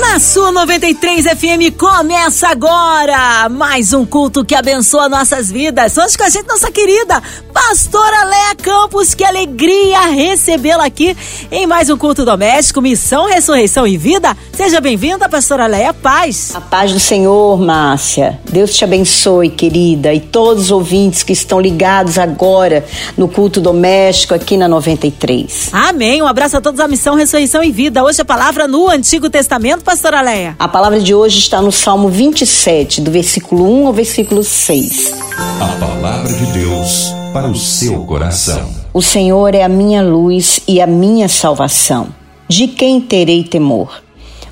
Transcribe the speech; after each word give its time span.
Na 0.00 0.18
sua 0.18 0.50
93 0.50 1.26
FM 1.26 1.76
começa 1.76 2.48
agora 2.48 3.46
mais 3.50 3.92
um 3.92 4.06
culto 4.06 4.42
que 4.42 4.54
abençoa 4.54 5.06
nossas 5.06 5.50
vidas. 5.50 5.98
Hoje 5.98 6.16
com 6.16 6.24
a 6.24 6.30
gente, 6.30 6.48
nossa 6.48 6.70
querida 6.70 7.22
Pastora 7.52 8.24
Léa 8.24 8.54
Campos. 8.54 9.14
Que 9.14 9.22
alegria 9.22 10.00
recebê-la 10.06 10.86
aqui 10.86 11.14
em 11.50 11.66
mais 11.66 11.90
um 11.90 11.98
culto 11.98 12.24
doméstico, 12.24 12.80
Missão, 12.80 13.26
Ressurreição 13.26 13.86
e 13.86 13.98
Vida. 13.98 14.34
Seja 14.54 14.80
bem-vinda, 14.80 15.28
Pastora 15.28 15.66
Léa. 15.66 15.92
Paz. 15.92 16.52
A 16.54 16.60
paz 16.60 16.92
do 16.92 16.98
Senhor, 16.98 17.60
Márcia. 17.60 18.40
Deus 18.50 18.74
te 18.74 18.84
abençoe, 18.84 19.50
querida, 19.50 20.14
e 20.14 20.20
todos 20.20 20.64
os 20.64 20.70
ouvintes 20.70 21.22
que 21.22 21.34
estão 21.34 21.60
ligados 21.60 22.18
agora 22.18 22.82
no 23.14 23.28
culto 23.28 23.60
doméstico 23.60 24.32
aqui 24.32 24.56
na 24.56 24.66
93. 24.68 25.68
Amém. 25.70 26.22
Um 26.22 26.26
abraço 26.26 26.56
a 26.56 26.62
todos 26.62 26.80
a 26.80 26.88
Missão, 26.88 27.14
Ressurreição 27.14 27.62
e 27.62 27.70
Vida. 27.70 28.02
Hoje 28.02 28.22
a 28.22 28.24
palavra 28.24 28.66
no 28.66 28.88
Antigo 28.88 29.28
Testamento 29.28 29.81
pastora 29.82 30.22
Leia? 30.22 30.54
A 30.58 30.68
palavra 30.68 31.00
de 31.00 31.14
hoje 31.14 31.38
está 31.38 31.60
no 31.60 31.72
Salmo 31.72 32.08
27, 32.08 33.00
do 33.00 33.10
versículo 33.10 33.68
1 33.82 33.86
ao 33.88 33.92
versículo 33.92 34.44
6. 34.44 35.12
A 35.60 35.66
palavra 35.78 36.32
de 36.32 36.46
Deus 36.52 37.12
para 37.32 37.48
o 37.48 37.56
seu 37.56 38.04
coração. 38.04 38.70
O 38.94 39.02
Senhor 39.02 39.54
é 39.54 39.62
a 39.62 39.68
minha 39.68 40.02
luz 40.02 40.60
e 40.68 40.80
a 40.80 40.86
minha 40.86 41.28
salvação. 41.28 42.08
De 42.48 42.68
quem 42.68 43.00
terei 43.00 43.42
temor? 43.42 44.02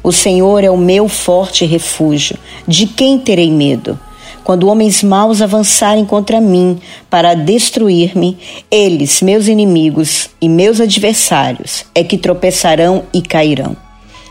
O 0.03 0.13
Senhor 0.13 0.65
é 0.65 0.71
o 0.71 0.77
meu 0.77 1.09
forte 1.09 1.65
refúgio. 1.65 2.37
De 2.67 2.87
quem 2.87 3.19
terei 3.19 3.51
medo? 3.51 3.99
Quando 4.43 4.69
homens 4.69 5.03
maus 5.03 5.43
avançarem 5.43 6.05
contra 6.05 6.41
mim 6.41 6.81
para 7.09 7.35
destruir-me, 7.35 8.39
eles, 8.71 9.21
meus 9.21 9.47
inimigos 9.47 10.31
e 10.41 10.49
meus 10.49 10.81
adversários, 10.81 11.85
é 11.95 12.03
que 12.03 12.17
tropeçarão 12.19 13.05
e 13.13 13.21
cairão. 13.21 13.77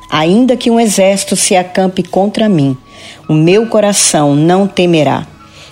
Ainda 0.10 0.58
que 0.58 0.72
um 0.72 0.80
exército 0.80 1.36
se 1.36 1.56
acampe 1.56 2.02
contra 2.02 2.50
mim, 2.50 2.76
o 3.28 3.34
meu 3.34 3.68
coração 3.68 4.36
não 4.36 4.68
temerá. 4.68 5.28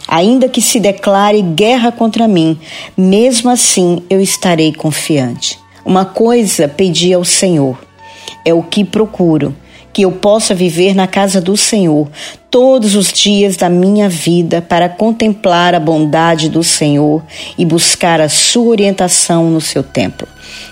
Ainda 0.07 0.47
que 0.47 0.61
se 0.61 0.79
declare 0.79 1.41
guerra 1.41 1.91
contra 1.91 2.27
mim, 2.27 2.57
mesmo 2.95 3.49
assim 3.49 4.03
eu 4.09 4.21
estarei 4.21 4.71
confiante. 4.71 5.59
Uma 5.83 6.05
coisa 6.05 6.67
pedi 6.67 7.13
ao 7.13 7.25
Senhor, 7.25 7.77
é 8.45 8.53
o 8.53 8.61
que 8.61 8.85
procuro, 8.85 9.55
que 9.97 10.03
eu 10.03 10.11
possa 10.11 10.53
viver 10.53 10.93
na 10.93 11.07
casa 11.07 11.41
do 11.41 11.57
Senhor 11.57 12.07
todos 12.51 12.93
os 12.93 13.11
dias 13.11 13.57
da 13.57 13.67
minha 13.67 14.07
vida 14.07 14.61
para 14.61 14.87
contemplar 14.87 15.73
a 15.73 15.79
bondade 15.79 16.49
do 16.49 16.63
Senhor 16.63 17.23
e 17.57 17.65
buscar 17.65 18.21
a 18.21 18.29
sua 18.29 18.65
orientação 18.65 19.49
no 19.49 19.59
seu 19.59 19.81
templo 19.81 20.27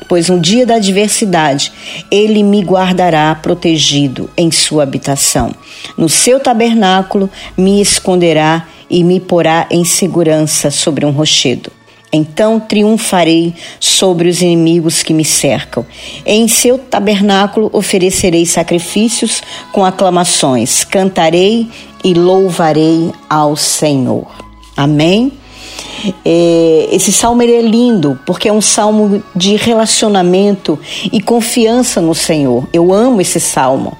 pois 0.08 0.30
no 0.30 0.40
dia 0.40 0.64
da 0.64 0.76
adversidade 0.76 1.72
ele 2.12 2.44
me 2.44 2.62
guardará 2.62 3.34
protegido 3.34 4.30
em 4.38 4.52
sua 4.52 4.84
habitação. 4.84 5.52
No 5.98 6.08
seu 6.08 6.40
tabernáculo 6.40 7.28
me 7.58 7.82
esconderá 7.82 8.68
e 8.88 9.04
me 9.04 9.20
porá 9.20 9.66
em 9.72 9.84
segurança 9.84 10.70
sobre 10.70 11.04
um 11.04 11.10
rochedo. 11.10 11.72
Então 12.16 12.60
triunfarei 12.60 13.54
sobre 13.80 14.30
os 14.30 14.42
inimigos 14.42 15.04
que 15.04 15.14
me 15.14 15.26
cercam. 15.26 15.86
Em 16.26 16.48
seu 16.48 16.78
tabernáculo 16.78 17.70
oferecerei 17.74 18.46
sacrifícios 18.46 19.42
com 19.72 19.84
aclamações, 19.84 20.84
cantarei 20.84 21.68
e 22.04 22.14
louvarei 22.14 23.12
ao 23.30 23.56
Senhor. 23.56 24.28
Amém. 24.78 25.32
É, 26.24 26.88
esse 26.92 27.12
salmo 27.12 27.42
é 27.42 27.62
lindo 27.62 28.20
porque 28.26 28.48
é 28.48 28.54
um 28.54 28.62
salmo 28.62 29.24
de 29.36 29.56
relacionamento 29.56 30.78
e 31.12 31.20
confiança 31.20 32.00
no 32.00 32.14
Senhor. 32.14 32.68
Eu 32.72 32.94
amo 32.94 33.22
esse 33.22 33.40
salmo. 33.40 33.98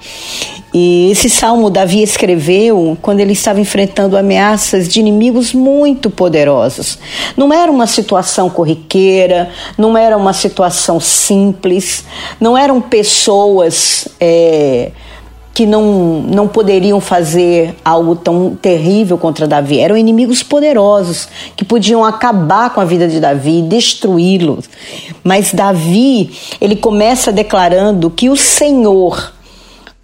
E 0.78 1.10
esse 1.10 1.30
salmo 1.30 1.70
Davi 1.70 2.02
escreveu 2.02 2.98
quando 3.00 3.20
ele 3.20 3.32
estava 3.32 3.58
enfrentando 3.58 4.14
ameaças 4.14 4.86
de 4.86 5.00
inimigos 5.00 5.54
muito 5.54 6.10
poderosos. 6.10 6.98
Não 7.34 7.50
era 7.50 7.72
uma 7.72 7.86
situação 7.86 8.50
corriqueira, 8.50 9.48
não 9.78 9.96
era 9.96 10.14
uma 10.18 10.34
situação 10.34 11.00
simples, 11.00 12.04
não 12.38 12.58
eram 12.58 12.78
pessoas. 12.82 14.06
É, 14.20 14.90
que 15.54 15.64
não, 15.64 16.20
não 16.20 16.46
poderiam 16.46 17.00
fazer 17.00 17.74
algo 17.82 18.14
tão 18.14 18.54
terrível 18.60 19.16
contra 19.16 19.48
Davi. 19.48 19.78
Eram 19.78 19.96
inimigos 19.96 20.42
poderosos 20.42 21.26
que 21.56 21.64
podiam 21.64 22.04
acabar 22.04 22.68
com 22.68 22.78
a 22.78 22.84
vida 22.84 23.08
de 23.08 23.18
Davi, 23.18 23.62
destruí-lo. 23.62 24.58
Mas 25.24 25.54
Davi, 25.54 26.30
ele 26.60 26.76
começa 26.76 27.32
declarando 27.32 28.10
que 28.10 28.28
o 28.28 28.36
Senhor, 28.36 29.32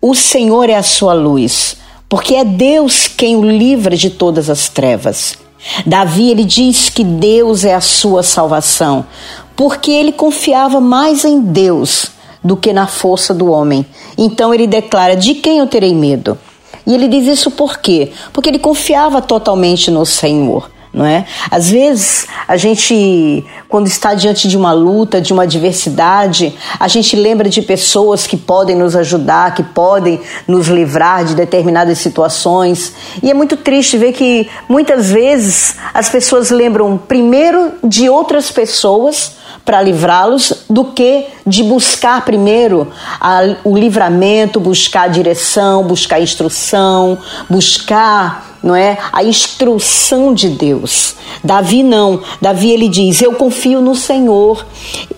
o 0.04 0.16
Senhor 0.16 0.68
é 0.68 0.74
a 0.74 0.82
sua 0.82 1.12
luz, 1.12 1.76
porque 2.08 2.34
é 2.34 2.44
Deus 2.44 3.06
quem 3.06 3.36
o 3.36 3.44
livra 3.44 3.96
de 3.96 4.10
todas 4.10 4.50
as 4.50 4.68
trevas. 4.68 5.38
Davi, 5.86 6.28
ele 6.28 6.44
diz 6.44 6.88
que 6.88 7.04
Deus 7.04 7.64
é 7.64 7.72
a 7.72 7.80
sua 7.80 8.24
salvação, 8.24 9.06
porque 9.54 9.92
ele 9.92 10.10
confiava 10.10 10.80
mais 10.80 11.24
em 11.24 11.40
Deus 11.40 12.10
do 12.42 12.56
que 12.56 12.72
na 12.72 12.88
força 12.88 13.32
do 13.32 13.48
homem. 13.48 13.86
Então 14.18 14.52
ele 14.52 14.66
declara: 14.66 15.14
De 15.14 15.36
quem 15.36 15.58
eu 15.58 15.68
terei 15.68 15.94
medo? 15.94 16.36
E 16.84 16.94
ele 16.94 17.06
diz 17.06 17.28
isso 17.28 17.52
por 17.52 17.78
quê? 17.78 18.10
Porque 18.32 18.50
ele 18.50 18.58
confiava 18.58 19.22
totalmente 19.22 19.88
no 19.88 20.04
Senhor. 20.04 20.68
Não 20.92 21.06
é? 21.06 21.24
Às 21.50 21.70
vezes 21.70 22.26
a 22.46 22.56
gente, 22.58 23.44
quando 23.66 23.86
está 23.86 24.12
diante 24.12 24.46
de 24.46 24.58
uma 24.58 24.72
luta, 24.72 25.22
de 25.22 25.32
uma 25.32 25.44
adversidade, 25.44 26.54
a 26.78 26.86
gente 26.86 27.16
lembra 27.16 27.48
de 27.48 27.62
pessoas 27.62 28.26
que 28.26 28.36
podem 28.36 28.76
nos 28.76 28.94
ajudar, 28.94 29.54
que 29.54 29.62
podem 29.62 30.20
nos 30.46 30.68
livrar 30.68 31.24
de 31.24 31.34
determinadas 31.34 31.96
situações. 31.96 32.92
E 33.22 33.30
é 33.30 33.34
muito 33.34 33.56
triste 33.56 33.96
ver 33.96 34.12
que 34.12 34.50
muitas 34.68 35.10
vezes 35.10 35.76
as 35.94 36.10
pessoas 36.10 36.50
lembram 36.50 36.98
primeiro 36.98 37.72
de 37.82 38.10
outras 38.10 38.50
pessoas 38.50 39.36
para 39.64 39.80
livrá-los 39.80 40.64
do 40.68 40.84
que 40.84 41.26
de 41.46 41.62
buscar 41.62 42.22
primeiro 42.22 42.92
a, 43.18 43.56
o 43.64 43.76
livramento, 43.76 44.60
buscar 44.60 45.04
a 45.04 45.08
direção, 45.08 45.84
buscar 45.84 46.16
a 46.16 46.20
instrução, 46.20 47.16
buscar 47.48 48.51
não 48.62 48.76
é 48.76 48.98
a 49.12 49.24
instrução 49.24 50.32
de 50.32 50.48
Deus. 50.48 51.16
Davi 51.42 51.82
não. 51.82 52.20
Davi 52.40 52.70
ele 52.70 52.88
diz: 52.88 53.20
"Eu 53.20 53.34
confio 53.34 53.80
no 53.80 53.94
Senhor. 53.94 54.64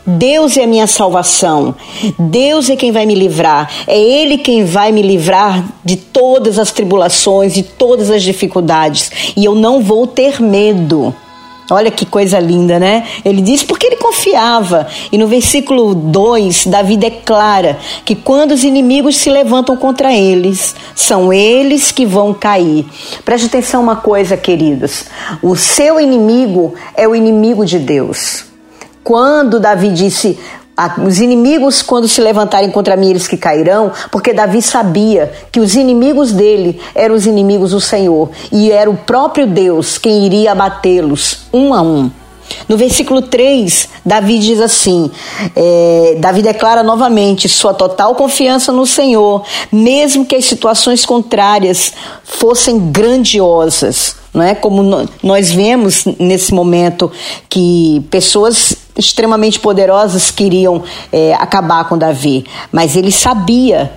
Deus 0.06 0.56
é 0.56 0.65
a 0.65 0.66
minha 0.66 0.87
salvação. 0.87 1.75
Deus 2.19 2.71
é 2.71 2.77
quem 2.77 2.93
vai 2.93 3.06
me 3.06 3.15
livrar. 3.15 3.71
É 3.87 3.99
ele 3.99 4.38
quem 4.38 4.65
vai 4.65 4.93
me 4.93 5.03
livrar 5.03 5.65
de 5.84 5.97
todas 5.97 6.59
as 6.59 6.71
tribulações, 6.71 7.55
de 7.55 7.62
todas 7.62 8.10
as 8.10 8.22
dificuldades, 8.22 9.10
e 9.37 9.44
eu 9.44 9.55
não 9.55 9.82
vou 9.82 10.06
ter 10.06 10.41
medo." 10.41 11.15
Olha 11.71 11.91
que 11.91 12.05
coisa 12.05 12.39
linda, 12.39 12.79
né? 12.79 13.07
Ele 13.25 13.41
diz 13.41 13.63
porque 13.63 13.87
ele 13.87 13.97
confiava. 13.97 14.87
E 15.11 15.17
no 15.17 15.27
versículo 15.27 15.95
2, 15.95 16.67
Davi 16.67 16.97
declara 16.97 17.79
que 18.05 18.15
quando 18.15 18.53
os 18.53 18.65
inimigos 18.65 19.17
se 19.17 19.31
levantam 19.31 19.77
contra 19.77 20.13
eles, 20.13 20.75
são 20.95 21.33
eles 21.33 21.91
que 21.91 22.05
vão 22.05 22.35
cair. 22.35 22.87
Preste 23.25 23.47
atenção 23.47 23.83
uma 23.83 23.97
coisa, 23.97 24.37
queridos. 24.37 25.07
O 25.43 25.57
seu 25.57 25.99
inimigo 25.99 26.75
é 26.95 27.09
o 27.09 27.15
inimigo 27.15 27.65
de 27.65 27.79
Deus. 27.79 28.45
Quando 29.03 29.59
Davi 29.59 29.91
disse: 29.91 30.39
os 31.05 31.21
inimigos, 31.21 31.83
quando 31.83 32.09
se 32.09 32.21
levantarem 32.21 32.71
contra 32.71 32.97
mim, 32.97 33.11
eles 33.11 33.29
que 33.29 33.37
cairão, 33.37 33.93
porque 34.11 34.33
Davi 34.33 34.61
sabia 34.61 35.33
que 35.53 35.61
os 35.61 35.77
inimigos 35.77 36.33
dele 36.33 36.81
eram 36.95 37.15
os 37.15 37.27
inimigos 37.27 37.71
do 37.71 37.81
Senhor 37.81 38.31
e 38.51 38.73
era 38.73 38.91
o 38.91 38.97
próprio 38.97 39.47
Deus 39.47 39.99
quem 39.99 40.26
iria 40.26 40.53
abatê-los 40.53 41.47
um 41.53 41.73
a 41.73 41.81
um. 41.81 42.11
No 42.69 42.76
versículo 42.76 43.23
3, 43.23 43.88
Davi 44.05 44.38
diz 44.38 44.61
assim: 44.61 45.11
é, 45.56 46.17
Davi 46.19 46.43
declara 46.43 46.82
novamente 46.82 47.49
sua 47.49 47.73
total 47.73 48.15
confiança 48.15 48.71
no 48.71 48.87
Senhor, 48.87 49.43
mesmo 49.73 50.26
que 50.26 50.37
as 50.37 50.44
situações 50.44 51.06
contrárias 51.06 51.93
fossem 52.23 52.79
grandiosas. 52.91 54.17
Não 54.32 54.43
é 54.43 54.55
como 54.55 55.06
nós 55.23 55.53
vemos 55.53 56.05
nesse 56.19 56.53
momento 56.53 57.11
que 57.49 58.05
pessoas 58.11 58.76
extremamente 58.96 59.58
poderosas 59.58 60.31
queriam 60.31 60.82
é, 61.12 61.35
acabar 61.35 61.88
com 61.88 61.99
Davi, 61.99 62.44
mas 62.73 62.96
ele 62.96 63.11
sabia 63.11 63.91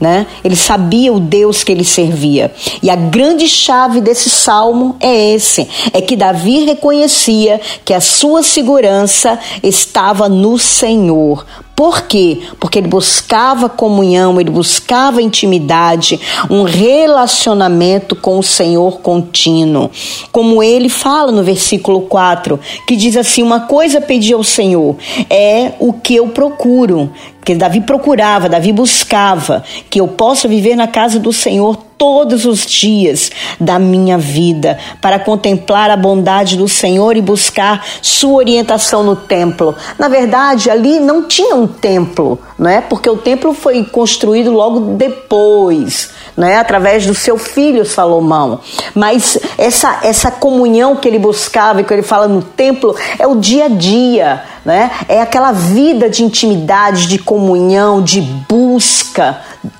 né? 0.00 0.26
Ele 0.44 0.56
sabia 0.56 1.12
o 1.12 1.18
Deus 1.18 1.64
que 1.64 1.72
ele 1.72 1.84
servia. 1.84 2.52
E 2.82 2.90
a 2.90 2.96
grande 2.96 3.48
chave 3.48 4.00
desse 4.00 4.28
salmo 4.28 4.96
é 5.00 5.34
esse: 5.34 5.68
é 5.92 6.00
que 6.00 6.16
Davi 6.16 6.64
reconhecia 6.64 7.60
que 7.84 7.94
a 7.94 8.00
sua 8.00 8.42
segurança 8.42 9.38
estava 9.62 10.28
no 10.28 10.58
Senhor. 10.58 11.46
Por 11.76 12.04
quê? 12.04 12.38
Porque 12.58 12.78
ele 12.78 12.88
buscava 12.88 13.68
comunhão, 13.68 14.40
ele 14.40 14.48
buscava 14.48 15.20
intimidade, 15.20 16.18
um 16.48 16.62
relacionamento 16.62 18.16
com 18.16 18.38
o 18.38 18.42
Senhor 18.42 19.00
contínuo. 19.00 19.90
Como 20.32 20.62
ele 20.62 20.88
fala 20.88 21.30
no 21.30 21.42
versículo 21.42 22.00
4, 22.00 22.58
que 22.86 22.96
diz 22.96 23.14
assim: 23.14 23.42
Uma 23.42 23.60
coisa 23.60 24.00
pedi 24.00 24.32
ao 24.32 24.42
Senhor, 24.42 24.96
é 25.28 25.74
o 25.78 25.92
que 25.92 26.16
eu 26.16 26.28
procuro, 26.28 27.10
que 27.46 27.54
Davi 27.54 27.80
procurava, 27.80 28.48
Davi 28.48 28.72
buscava, 28.72 29.62
que 29.88 30.00
eu 30.00 30.08
possa 30.08 30.48
viver 30.48 30.74
na 30.74 30.88
casa 30.88 31.20
do 31.20 31.32
Senhor 31.32 31.76
todos 31.96 32.44
os 32.44 32.66
dias 32.66 33.30
da 33.58 33.78
minha 33.78 34.18
vida, 34.18 34.76
para 35.00 35.20
contemplar 35.20 35.88
a 35.88 35.96
bondade 35.96 36.56
do 36.56 36.68
Senhor 36.68 37.16
e 37.16 37.22
buscar 37.22 37.86
sua 38.02 38.34
orientação 38.34 39.04
no 39.04 39.14
templo. 39.14 39.76
Na 39.96 40.08
verdade, 40.08 40.68
ali 40.68 40.98
não 40.98 41.22
tinha 41.22 41.54
um 41.54 41.68
templo, 41.68 42.36
não 42.58 42.68
é? 42.68 42.80
Porque 42.80 43.08
o 43.08 43.16
templo 43.16 43.54
foi 43.54 43.84
construído 43.84 44.50
logo 44.50 44.96
depois, 44.96 46.10
né, 46.36 46.56
através 46.56 47.06
do 47.06 47.14
seu 47.14 47.38
filho 47.38 47.86
Salomão. 47.86 48.58
Mas 48.92 49.38
essa, 49.56 50.00
essa 50.02 50.32
comunhão 50.32 50.96
que 50.96 51.06
ele 51.06 51.20
buscava 51.20 51.80
e 51.80 51.84
que 51.84 51.94
ele 51.94 52.02
fala 52.02 52.26
no 52.26 52.42
templo 52.42 52.94
é 53.20 53.26
o 53.26 53.36
dia 53.36 53.66
a 53.66 53.68
dia, 53.68 54.42
né? 54.66 54.90
É 55.08 55.22
aquela 55.22 55.52
vida 55.52 56.10
de 56.10 56.24
intimidade, 56.24 57.06
de 57.06 57.20
comunhão, 57.20 58.02
de 58.02 58.20
busca 58.20 58.65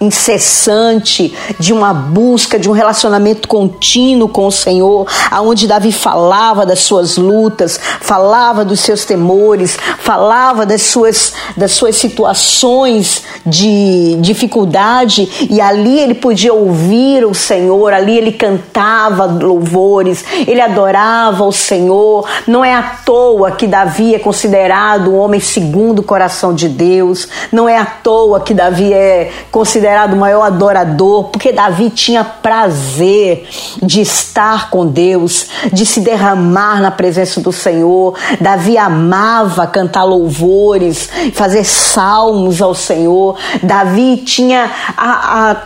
incessante, 0.00 1.34
de 1.58 1.72
uma 1.72 1.92
busca, 1.92 2.58
de 2.58 2.68
um 2.68 2.72
relacionamento 2.72 3.48
contínuo 3.48 4.28
com 4.28 4.46
o 4.46 4.52
Senhor, 4.52 5.06
aonde 5.30 5.66
Davi 5.66 5.92
falava 5.92 6.66
das 6.66 6.80
suas 6.80 7.16
lutas, 7.16 7.78
falava 8.00 8.64
dos 8.64 8.80
seus 8.80 9.04
temores, 9.04 9.76
falava 9.98 10.66
das 10.66 10.82
suas, 10.82 11.32
das 11.56 11.72
suas 11.72 11.96
situações 11.96 13.22
de 13.44 14.16
dificuldade 14.20 15.46
e 15.48 15.60
ali 15.60 15.98
ele 15.98 16.14
podia 16.14 16.52
ouvir 16.52 17.24
o 17.24 17.34
Senhor, 17.34 17.92
ali 17.92 18.16
ele 18.16 18.32
cantava 18.32 19.24
louvores, 19.24 20.24
ele 20.46 20.60
adorava 20.60 21.44
o 21.44 21.52
Senhor. 21.52 22.28
Não 22.46 22.64
é 22.64 22.74
à 22.74 22.82
toa 22.82 23.52
que 23.52 23.66
Davi 23.66 24.14
é 24.14 24.18
considerado 24.18 25.10
um 25.10 25.18
homem 25.18 25.40
segundo 25.40 26.00
o 26.00 26.02
coração 26.02 26.54
de 26.54 26.68
Deus. 26.68 27.28
Não 27.52 27.68
é 27.68 27.78
à 27.78 27.84
toa 27.84 28.40
que 28.40 28.54
Davi 28.54 28.85
é 28.92 29.30
considerado 29.50 30.14
o 30.14 30.16
maior 30.16 30.42
adorador, 30.42 31.24
porque 31.24 31.52
Davi 31.52 31.90
tinha 31.90 32.24
prazer 32.24 33.48
de 33.82 34.00
estar 34.00 34.70
com 34.70 34.86
Deus, 34.86 35.46
de 35.72 35.84
se 35.84 36.00
derramar 36.00 36.80
na 36.80 36.90
presença 36.90 37.40
do 37.40 37.52
Senhor. 37.52 38.16
Davi 38.40 38.76
amava 38.76 39.66
cantar 39.66 40.04
louvores, 40.04 41.08
fazer 41.32 41.64
salmos 41.64 42.60
ao 42.62 42.74
Senhor. 42.74 43.36
Davi 43.62 44.18
tinha 44.18 44.70
a, 44.96 45.50
a 45.50 45.56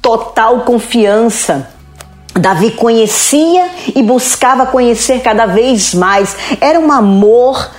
total 0.00 0.60
confiança. 0.60 1.68
Davi 2.34 2.70
conhecia 2.70 3.68
e 3.94 4.02
buscava 4.02 4.66
conhecer 4.66 5.20
cada 5.20 5.46
vez 5.46 5.92
mais. 5.92 6.36
Era 6.60 6.78
um 6.78 6.90
amor 6.92 7.70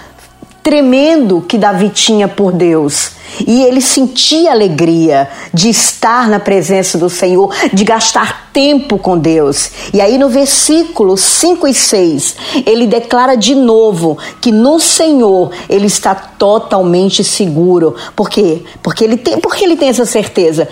tremendo 0.63 1.42
que 1.42 1.58
Davi 1.58 1.90
tinha 1.90 2.28
por 2.28 2.52
Deus. 2.52 3.12
E 3.48 3.63
ele 3.63 3.81
sentia 3.81 4.52
alegria 4.52 5.30
de 5.54 5.69
estar 5.69 6.28
na 6.28 6.40
presença 6.40 6.98
do 6.98 7.10
Senhor, 7.10 7.54
de 7.72 7.84
gastar 7.84 8.52
tempo 8.52 8.98
com 8.98 9.18
Deus. 9.18 9.72
E 9.94 10.02
aí 10.02 10.18
no 10.18 10.30
versículo 10.30 11.16
5 11.16 11.68
e 11.68 11.74
6, 11.74 12.36
ele 12.66 12.86
declara 12.86 13.36
de 13.36 13.56
novo 13.56 14.18
que 14.42 14.52
no 14.52 14.80
Senhor 14.80 15.52
ele 15.69 15.88
está 15.88 16.13
totalmente 16.13 17.24
seguro. 17.24 17.96
Por 18.16 18.30
quê? 18.30 18.63
Porque 18.84 19.04
ele 19.04 19.16
tem, 19.18 19.40
porque 19.40 19.63
ele 19.63 19.78
tem 19.78 19.90
essa 19.90 20.06
certeza? 20.06 20.68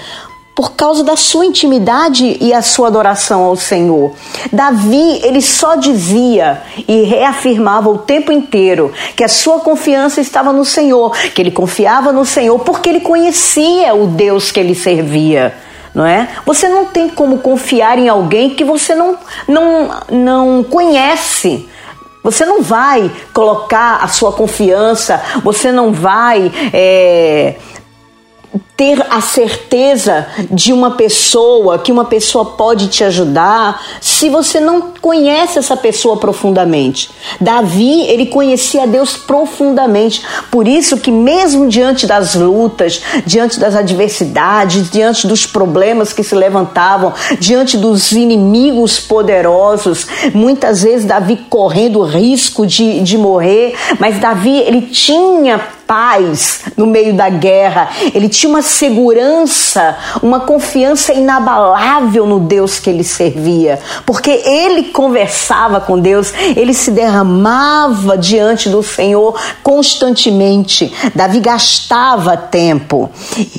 Por 0.59 0.73
causa 0.73 1.05
da 1.05 1.15
sua 1.15 1.45
intimidade 1.45 2.35
e 2.41 2.53
a 2.53 2.61
sua 2.61 2.87
adoração 2.87 3.45
ao 3.45 3.55
Senhor. 3.55 4.11
Davi, 4.51 5.21
ele 5.23 5.41
só 5.41 5.77
dizia 5.77 6.61
e 6.85 7.03
reafirmava 7.03 7.89
o 7.89 7.99
tempo 7.99 8.29
inteiro 8.29 8.91
que 9.15 9.23
a 9.23 9.29
sua 9.29 9.61
confiança 9.61 10.19
estava 10.19 10.51
no 10.51 10.65
Senhor, 10.65 11.15
que 11.33 11.41
ele 11.41 11.49
confiava 11.49 12.11
no 12.11 12.25
Senhor 12.25 12.59
porque 12.59 12.89
ele 12.89 12.99
conhecia 12.99 13.95
o 13.95 14.07
Deus 14.07 14.51
que 14.51 14.59
ele 14.59 14.75
servia 14.75 15.55
não 15.95 16.05
é? 16.05 16.27
Você 16.45 16.67
não 16.67 16.85
tem 16.85 17.07
como 17.07 17.37
confiar 17.37 17.97
em 17.97 18.09
alguém 18.09 18.49
que 18.49 18.65
você 18.65 18.93
não, 18.93 19.17
não, 19.47 19.89
não 20.11 20.63
conhece. 20.63 21.69
Você 22.21 22.45
não 22.45 22.61
vai 22.61 23.09
colocar 23.33 24.03
a 24.03 24.09
sua 24.09 24.33
confiança, 24.33 25.21
você 25.41 25.71
não 25.71 25.93
vai 25.93 26.51
é, 26.73 27.55
ter 28.75 29.05
a 29.09 29.19
certeza 29.19 30.25
de 30.49 30.71
uma 30.71 30.91
pessoa, 30.91 31.79
que 31.79 31.91
uma 31.91 32.05
pessoa 32.05 32.45
pode 32.45 32.87
te 32.87 33.03
ajudar, 33.03 33.81
se 33.99 34.29
você 34.29 34.59
não 34.59 34.93
conhece 35.01 35.59
essa 35.59 35.75
pessoa 35.75 36.15
profundamente. 36.15 37.11
Davi, 37.41 38.03
ele 38.07 38.27
conhecia 38.27 38.87
Deus 38.87 39.17
profundamente. 39.17 40.23
Por 40.49 40.65
isso 40.65 40.97
que 40.97 41.11
mesmo 41.11 41.67
diante 41.67 42.07
das 42.07 42.35
lutas, 42.35 43.01
diante 43.25 43.59
das 43.59 43.75
adversidades, 43.75 44.89
diante 44.89 45.27
dos 45.27 45.45
problemas 45.45 46.13
que 46.13 46.23
se 46.23 46.33
levantavam, 46.33 47.13
diante 47.37 47.77
dos 47.77 48.13
inimigos 48.13 48.97
poderosos, 48.97 50.07
muitas 50.33 50.83
vezes 50.83 51.05
Davi 51.05 51.35
correndo 51.49 52.01
risco 52.01 52.65
de, 52.65 53.01
de 53.01 53.17
morrer, 53.17 53.75
mas 53.99 54.19
Davi, 54.19 54.57
ele 54.57 54.83
tinha 54.83 55.78
paz 55.89 56.59
no 56.77 56.85
meio 56.85 57.15
da 57.15 57.29
guerra, 57.29 57.89
ele 58.13 58.29
tinha 58.29 58.47
uma 58.47 58.61
segurança, 58.61 59.97
uma 60.21 60.41
confiança 60.41 61.11
inabalável 61.11 62.27
no 62.27 62.39
Deus 62.39 62.77
que 62.77 62.91
ele 62.91 63.03
servia, 63.03 63.79
porque 64.05 64.29
ele 64.29 64.83
conversava 64.91 65.81
com 65.81 65.99
Deus, 65.99 66.31
ele 66.55 66.75
se 66.75 66.91
derramava 66.91 68.15
diante 68.15 68.69
do 68.69 68.83
Senhor 68.83 69.35
constantemente. 69.63 70.93
Davi 71.15 71.39
gastava 71.39 72.37
tempo. 72.37 73.09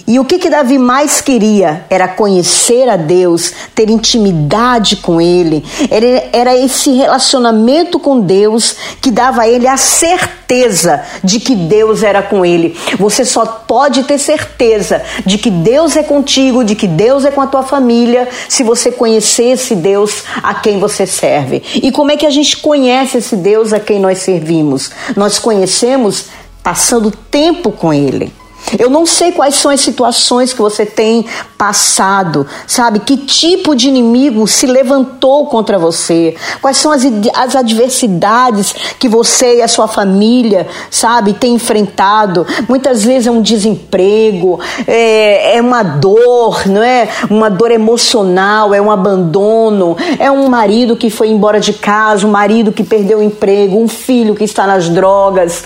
E 0.07 0.21
o 0.21 0.25
que 0.25 0.39
que 0.39 0.49
Davi 0.49 0.79
mais 0.79 1.21
queria 1.21 1.85
era 1.91 2.07
conhecer 2.07 2.89
a 2.89 2.97
Deus, 2.97 3.53
ter 3.75 3.91
intimidade 3.91 4.97
com 4.97 5.21
ele. 5.21 5.65
Era, 5.91 6.29
era 6.33 6.57
esse 6.57 6.93
relacionamento 6.93 7.99
com 7.99 8.21
Deus 8.21 8.77
que 9.01 9.11
dava 9.11 9.43
a 9.43 9.49
ele 9.49 9.67
a 9.67 9.77
certeza 9.77 11.03
de 11.25 11.41
que 11.41 11.55
Deus 11.55 12.03
era 12.03 12.20
com 12.23 12.45
ele. 12.45 12.77
Você 12.99 13.25
só 13.25 13.45
pode 13.45 14.05
ter 14.05 14.19
certeza 14.19 15.03
de 15.25 15.39
que 15.39 15.51
Deus 15.51 15.97
é 15.97 16.03
contigo, 16.03 16.65
de 16.65 16.75
que 16.75 16.87
Deus 16.87 17.25
é 17.25 17.31
com 17.31 17.41
a 17.41 17.47
tua 17.47 17.63
família, 17.63 18.29
se 18.49 18.63
você 18.63 18.91
conhecer 18.91 19.53
esse 19.53 19.75
Deus 19.75 20.25
a 20.43 20.55
quem 20.55 20.79
você 20.79 21.07
serve. 21.07 21.63
E 21.75 21.91
como 21.91 22.11
é 22.11 22.17
que 22.17 22.27
a 22.27 22.31
gente 22.31 22.57
conhece 22.59 23.19
esse 23.19 23.37
Deus 23.37 23.73
a 23.73 23.81
quem 23.81 24.01
nós 24.01 24.19
servimos? 24.19 24.91
Nós 25.17 25.39
conhecemos 25.39 26.27
passando 26.63 27.11
tempo 27.11 27.73
com 27.73 27.93
ele. 27.93 28.40
Eu 28.79 28.89
não 28.89 29.05
sei 29.05 29.33
quais 29.33 29.55
são 29.57 29.71
as 29.71 29.81
situações 29.81 30.53
que 30.53 30.61
você 30.61 30.87
tem 30.87 31.27
passado, 31.59 32.47
sabe? 32.67 33.01
Que 33.01 33.17
tipo 33.17 33.75
de 33.75 33.89
inimigo 33.89 34.47
se 34.47 34.67
levantou 34.67 35.47
contra 35.47 35.79
você? 35.79 36.37
Quais 36.63 36.77
são 36.77 36.93
as, 36.93 37.03
as 37.35 37.57
adversidades 37.57 38.73
que 38.99 39.09
você 39.09 39.57
e 39.59 39.63
a 39.63 39.69
sua 39.69 39.89
família, 39.89 40.67
sabe, 40.91 41.35
tem 41.35 41.55
enfrentado? 41.55 42.47
Muitas 42.69 43.05
vezes 43.05 43.27
é 43.27 43.31
um 43.31 43.43
desemprego, 43.43 44.61
é, 44.87 45.57
é 45.57 45.61
uma 45.61 45.83
dor, 45.83 46.67
não 46.67 46.83
é? 46.83 47.09
Uma 47.29 47.51
dor 47.51 47.71
emocional, 47.73 48.73
é 48.73 48.81
um 48.81 48.91
abandono, 48.91 49.97
é 50.19 50.31
um 50.31 50.49
marido 50.49 50.97
que 50.97 51.11
foi 51.11 51.29
embora 51.29 51.61
de 51.61 51.73
casa, 51.73 52.27
um 52.27 52.31
marido 52.31 52.73
que 52.73 52.85
perdeu 52.85 53.19
o 53.19 53.23
emprego, 53.23 53.79
um 53.79 53.89
filho 53.89 54.35
que 54.35 54.45
está 54.45 54.67
nas 54.67 54.89
drogas. 54.89 55.65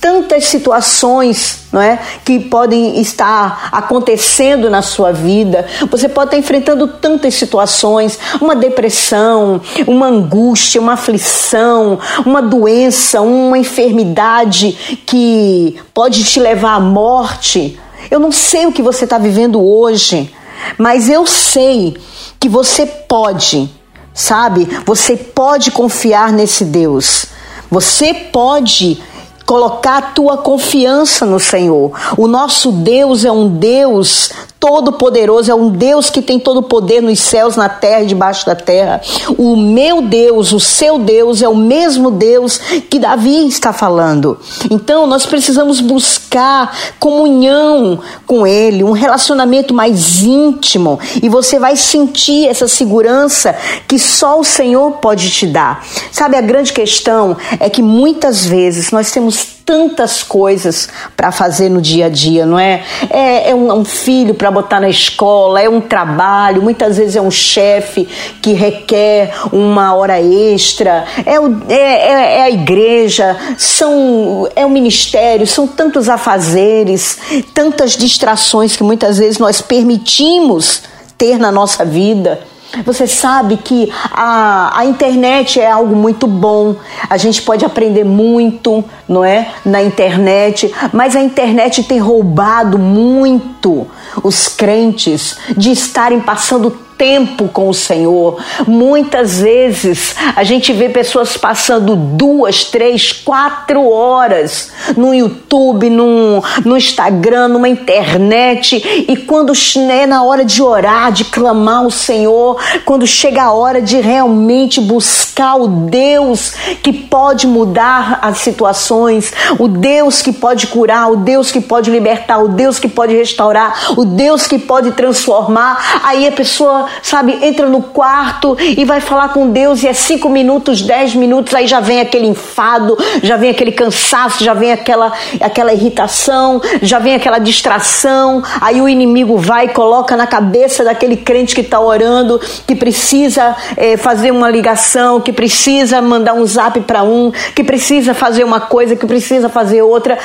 Tantas 0.00 0.46
situações 0.46 1.66
não 1.76 1.82
é? 1.82 1.98
Que 2.24 2.35
podem 2.40 3.00
estar 3.00 3.68
acontecendo 3.72 4.70
na 4.70 4.82
sua 4.82 5.12
vida. 5.12 5.66
Você 5.90 6.08
pode 6.08 6.28
estar 6.28 6.38
enfrentando 6.38 6.88
tantas 6.88 7.34
situações, 7.34 8.18
uma 8.40 8.54
depressão, 8.54 9.60
uma 9.86 10.06
angústia, 10.06 10.80
uma 10.80 10.94
aflição, 10.94 11.98
uma 12.24 12.42
doença, 12.42 13.20
uma 13.20 13.58
enfermidade 13.58 15.00
que 15.06 15.78
pode 15.92 16.24
te 16.24 16.40
levar 16.40 16.74
à 16.74 16.80
morte. 16.80 17.78
Eu 18.10 18.20
não 18.20 18.32
sei 18.32 18.66
o 18.66 18.72
que 18.72 18.82
você 18.82 19.04
está 19.04 19.18
vivendo 19.18 19.64
hoje, 19.64 20.32
mas 20.78 21.08
eu 21.08 21.26
sei 21.26 21.96
que 22.38 22.48
você 22.48 22.86
pode, 22.86 23.68
sabe? 24.14 24.66
Você 24.84 25.16
pode 25.16 25.70
confiar 25.70 26.32
nesse 26.32 26.64
Deus. 26.64 27.26
Você 27.70 28.14
pode 28.14 29.02
colocar 29.46 29.98
a 29.98 30.02
tua 30.02 30.36
confiança 30.36 31.24
no 31.24 31.38
Senhor. 31.38 31.92
O 32.18 32.26
nosso 32.26 32.72
Deus 32.72 33.24
é 33.24 33.30
um 33.30 33.48
Deus 33.48 34.32
todo-poderoso, 34.58 35.50
é 35.50 35.54
um 35.54 35.70
Deus 35.70 36.10
que 36.10 36.22
tem 36.22 36.38
todo 36.38 36.58
o 36.58 36.62
poder 36.62 37.00
nos 37.00 37.20
céus, 37.20 37.56
na 37.56 37.68
terra 37.68 38.02
e 38.02 38.06
debaixo 38.06 38.46
da 38.46 38.54
terra. 38.54 39.00
O 39.36 39.56
meu 39.56 40.02
Deus, 40.02 40.52
o 40.52 40.60
seu 40.60 40.98
Deus, 40.98 41.42
é 41.42 41.48
o 41.48 41.56
mesmo 41.56 42.10
Deus 42.10 42.58
que 42.90 42.98
Davi 42.98 43.46
está 43.46 43.72
falando. 43.72 44.38
Então, 44.70 45.06
nós 45.06 45.26
precisamos 45.26 45.80
buscar 45.80 46.76
comunhão 46.98 48.00
com 48.26 48.46
Ele, 48.46 48.82
um 48.82 48.92
relacionamento 48.92 49.72
mais 49.72 50.22
íntimo, 50.22 50.98
e 51.22 51.28
você 51.28 51.58
vai 51.58 51.76
sentir 51.76 52.48
essa 52.48 52.68
segurança 52.68 53.54
que 53.86 53.98
só 53.98 54.40
o 54.40 54.44
Senhor 54.44 54.92
pode 54.92 55.30
te 55.30 55.46
dar. 55.46 55.84
Sabe, 56.10 56.36
a 56.36 56.40
grande 56.40 56.72
questão 56.72 57.36
é 57.60 57.68
que 57.68 57.82
muitas 57.82 58.44
vezes 58.44 58.90
nós 58.90 59.10
temos 59.10 59.55
tantas 59.66 60.22
coisas 60.22 60.88
para 61.16 61.32
fazer 61.32 61.68
no 61.68 61.82
dia 61.82 62.06
a 62.06 62.08
dia, 62.08 62.46
não 62.46 62.56
é? 62.56 62.84
É, 63.10 63.50
é 63.50 63.54
um, 63.54 63.80
um, 63.80 63.84
filho 63.84 64.32
para 64.32 64.48
botar 64.48 64.78
na 64.78 64.88
escola, 64.88 65.60
é 65.60 65.68
um 65.68 65.80
trabalho, 65.80 66.62
muitas 66.62 66.96
vezes 66.96 67.16
é 67.16 67.20
um 67.20 67.32
chefe 67.32 68.04
que 68.40 68.52
requer 68.52 69.34
uma 69.52 69.92
hora 69.92 70.22
extra, 70.22 71.04
é, 71.26 71.40
o, 71.40 71.62
é, 71.68 71.74
é, 71.74 72.36
é 72.38 72.42
a 72.42 72.50
igreja, 72.50 73.36
são, 73.58 74.48
é 74.54 74.64
o 74.64 74.70
ministério, 74.70 75.44
são 75.48 75.66
tantos 75.66 76.08
afazeres, 76.08 77.18
tantas 77.52 77.96
distrações 77.96 78.76
que 78.76 78.84
muitas 78.84 79.18
vezes 79.18 79.38
nós 79.38 79.60
permitimos 79.60 80.82
ter 81.18 81.38
na 81.38 81.50
nossa 81.50 81.84
vida. 81.84 82.40
Você 82.84 83.06
sabe 83.06 83.56
que 83.56 83.92
a, 84.10 84.78
a 84.78 84.84
internet 84.84 85.60
é 85.60 85.70
algo 85.70 85.94
muito 85.94 86.26
bom, 86.26 86.76
a 87.08 87.16
gente 87.16 87.42
pode 87.42 87.64
aprender 87.64 88.04
muito, 88.04 88.84
não 89.08 89.24
é? 89.24 89.48
Na 89.64 89.82
internet, 89.82 90.72
mas 90.92 91.16
a 91.16 91.20
internet 91.20 91.84
tem 91.84 91.98
roubado 91.98 92.78
muito 92.78 93.86
os 94.22 94.48
crentes 94.48 95.36
de 95.56 95.70
estarem 95.70 96.20
passando 96.20 96.85
tempo 96.98 97.48
com 97.48 97.68
o 97.68 97.74
Senhor. 97.74 98.42
Muitas 98.66 99.40
vezes 99.40 100.14
a 100.34 100.42
gente 100.42 100.72
vê 100.72 100.88
pessoas 100.88 101.36
passando 101.36 101.94
duas, 101.94 102.64
três, 102.64 103.12
quatro 103.12 103.88
horas 103.90 104.72
no 104.96 105.14
YouTube, 105.14 105.90
no, 105.90 106.42
no 106.64 106.76
Instagram, 106.76 107.48
numa 107.48 107.68
internet, 107.68 108.76
e 109.08 109.16
quando 109.16 109.52
é 109.90 110.06
na 110.06 110.22
hora 110.22 110.44
de 110.44 110.62
orar, 110.62 111.12
de 111.12 111.24
clamar 111.24 111.84
ao 111.84 111.90
Senhor, 111.90 112.60
quando 112.84 113.06
chega 113.06 113.44
a 113.44 113.52
hora 113.52 113.80
de 113.80 114.00
realmente 114.00 114.80
buscar 114.80 115.56
o 115.56 115.68
Deus 115.68 116.52
que 116.82 116.92
pode 116.92 117.46
mudar 117.46 118.18
as 118.22 118.38
situações, 118.38 119.32
o 119.58 119.68
Deus 119.68 120.22
que 120.22 120.32
pode 120.32 120.66
curar, 120.68 121.10
o 121.10 121.16
Deus 121.16 121.50
que 121.50 121.60
pode 121.60 121.90
libertar, 121.90 122.38
o 122.38 122.48
Deus 122.48 122.78
que 122.78 122.88
pode 122.88 123.14
restaurar, 123.14 123.92
o 123.96 124.04
Deus 124.04 124.46
que 124.46 124.58
pode 124.58 124.92
transformar, 124.92 126.00
aí 126.02 126.26
a 126.26 126.32
pessoa 126.32 126.85
sabe, 127.02 127.38
entra 127.42 127.68
no 127.68 127.82
quarto 127.82 128.56
e 128.60 128.84
vai 128.84 129.00
falar 129.00 129.30
com 129.30 129.50
Deus 129.50 129.82
e 129.82 129.88
é 129.88 129.92
cinco 129.92 130.28
minutos, 130.28 130.82
dez 130.82 131.14
minutos, 131.14 131.54
aí 131.54 131.66
já 131.66 131.80
vem 131.80 132.00
aquele 132.00 132.26
enfado, 132.26 132.96
já 133.22 133.36
vem 133.36 133.50
aquele 133.50 133.72
cansaço, 133.72 134.42
já 134.42 134.54
vem 134.54 134.72
aquela, 134.72 135.12
aquela 135.40 135.72
irritação, 135.72 136.60
já 136.82 136.98
vem 136.98 137.14
aquela 137.14 137.38
distração, 137.38 138.42
aí 138.60 138.80
o 138.80 138.88
inimigo 138.88 139.36
vai 139.36 139.66
e 139.66 139.68
coloca 139.68 140.16
na 140.16 140.26
cabeça 140.26 140.84
daquele 140.84 141.16
crente 141.16 141.54
que 141.54 141.60
está 141.60 141.80
orando, 141.80 142.40
que 142.66 142.74
precisa 142.74 143.56
é, 143.76 143.96
fazer 143.96 144.30
uma 144.30 144.50
ligação, 144.50 145.20
que 145.20 145.32
precisa 145.32 146.00
mandar 146.00 146.34
um 146.34 146.46
zap 146.46 146.80
para 146.80 147.02
um, 147.02 147.32
que 147.54 147.64
precisa 147.64 148.14
fazer 148.14 148.44
uma 148.44 148.60
coisa, 148.60 148.96
que 148.96 149.06
precisa 149.06 149.48
fazer 149.48 149.82
outra. 149.82 150.18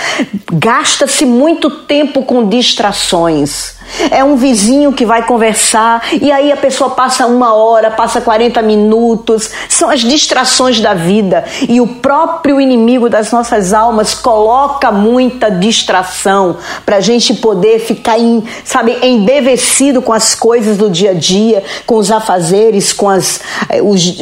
Gasta-se 0.52 1.26
muito 1.26 1.70
tempo 1.70 2.24
com 2.24 2.48
distrações. 2.48 3.81
É 4.10 4.24
um 4.24 4.36
vizinho 4.36 4.94
que 4.94 5.06
vai 5.06 5.26
conversar 5.26 6.02
e 6.22 6.32
aí 6.32 6.52
a 6.52 6.58
pessoa 6.58 6.92
passa 6.92 7.26
uma 7.28 7.54
hora, 7.54 7.92
passa 7.92 8.22
40 8.22 8.62
minutos. 8.62 9.50
São 9.70 9.90
as 9.90 10.02
distrações 10.02 10.80
da 10.80 10.94
vida. 10.94 11.44
E 11.68 11.80
o 11.82 11.88
próprio 11.88 12.60
inimigo 12.60 13.10
das 13.10 13.32
nossas 13.32 13.74
almas 13.74 14.14
coloca 14.14 14.92
muita 14.92 15.50
distração 15.50 16.58
para 16.86 16.98
a 16.98 17.02
gente 17.02 17.34
poder 17.36 17.80
ficar, 17.80 18.20
em, 18.20 18.44
sabe, 18.64 18.98
embevecido 19.02 20.02
com 20.02 20.14
as 20.14 20.36
coisas 20.36 20.78
do 20.78 20.90
dia 20.90 21.12
a 21.12 21.14
dia, 21.14 21.64
com 21.86 21.96
os 21.96 22.12
afazeres, 22.12 22.94
com 22.94 23.10
as, 23.10 23.42
eh, 23.70 23.82
os, 23.82 24.18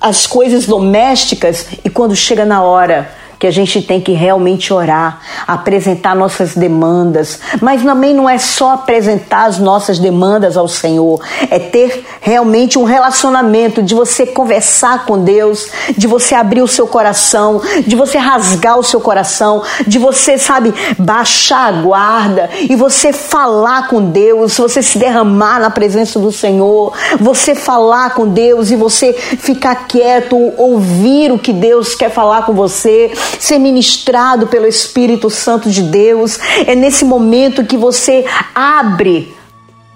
as 0.00 0.26
coisas 0.26 0.66
domésticas. 0.66 1.66
E 1.84 1.90
quando 1.90 2.14
chega 2.16 2.44
na 2.44 2.62
hora 2.62 3.23
que 3.38 3.46
a 3.46 3.50
gente 3.50 3.82
tem 3.82 4.00
que 4.00 4.12
realmente 4.12 4.72
orar, 4.72 5.20
apresentar 5.46 6.14
nossas 6.14 6.54
demandas, 6.54 7.40
mas 7.60 7.82
também 7.82 8.14
não 8.14 8.28
é 8.28 8.38
só 8.38 8.72
apresentar 8.72 9.46
as 9.46 9.58
nossas 9.58 9.98
demandas 9.98 10.56
ao 10.56 10.68
Senhor, 10.68 11.20
é 11.50 11.58
ter 11.58 12.04
realmente 12.20 12.78
um 12.78 12.84
relacionamento 12.84 13.82
de 13.82 13.94
você 13.94 14.26
conversar 14.26 15.04
com 15.04 15.22
Deus, 15.22 15.68
de 15.96 16.06
você 16.06 16.34
abrir 16.34 16.62
o 16.62 16.68
seu 16.68 16.86
coração, 16.86 17.60
de 17.86 17.96
você 17.96 18.18
rasgar 18.18 18.78
o 18.78 18.82
seu 18.82 19.00
coração, 19.00 19.62
de 19.86 19.98
você, 19.98 20.38
sabe, 20.38 20.72
baixar 20.98 21.68
a 21.68 21.72
guarda 21.82 22.50
e 22.68 22.74
você 22.74 23.12
falar 23.12 23.88
com 23.88 24.02
Deus, 24.02 24.56
você 24.56 24.82
se 24.82 24.98
derramar 24.98 25.60
na 25.60 25.70
presença 25.70 26.18
do 26.18 26.32
Senhor, 26.32 26.92
você 27.20 27.54
falar 27.54 28.14
com 28.14 28.28
Deus 28.28 28.70
e 28.70 28.76
você 28.76 29.12
ficar 29.12 29.86
quieto, 29.86 30.36
ouvir 30.56 31.32
o 31.32 31.38
que 31.38 31.52
Deus 31.52 31.94
quer 31.94 32.10
falar 32.10 32.46
com 32.46 32.52
você 32.52 33.12
ser 33.38 33.58
ministrado 33.58 34.46
pelo 34.46 34.66
Espírito 34.66 35.28
Santo 35.28 35.70
de 35.70 35.82
Deus. 35.82 36.38
É 36.66 36.74
nesse 36.74 37.04
momento 37.04 37.64
que 37.64 37.76
você 37.76 38.24
abre 38.54 39.33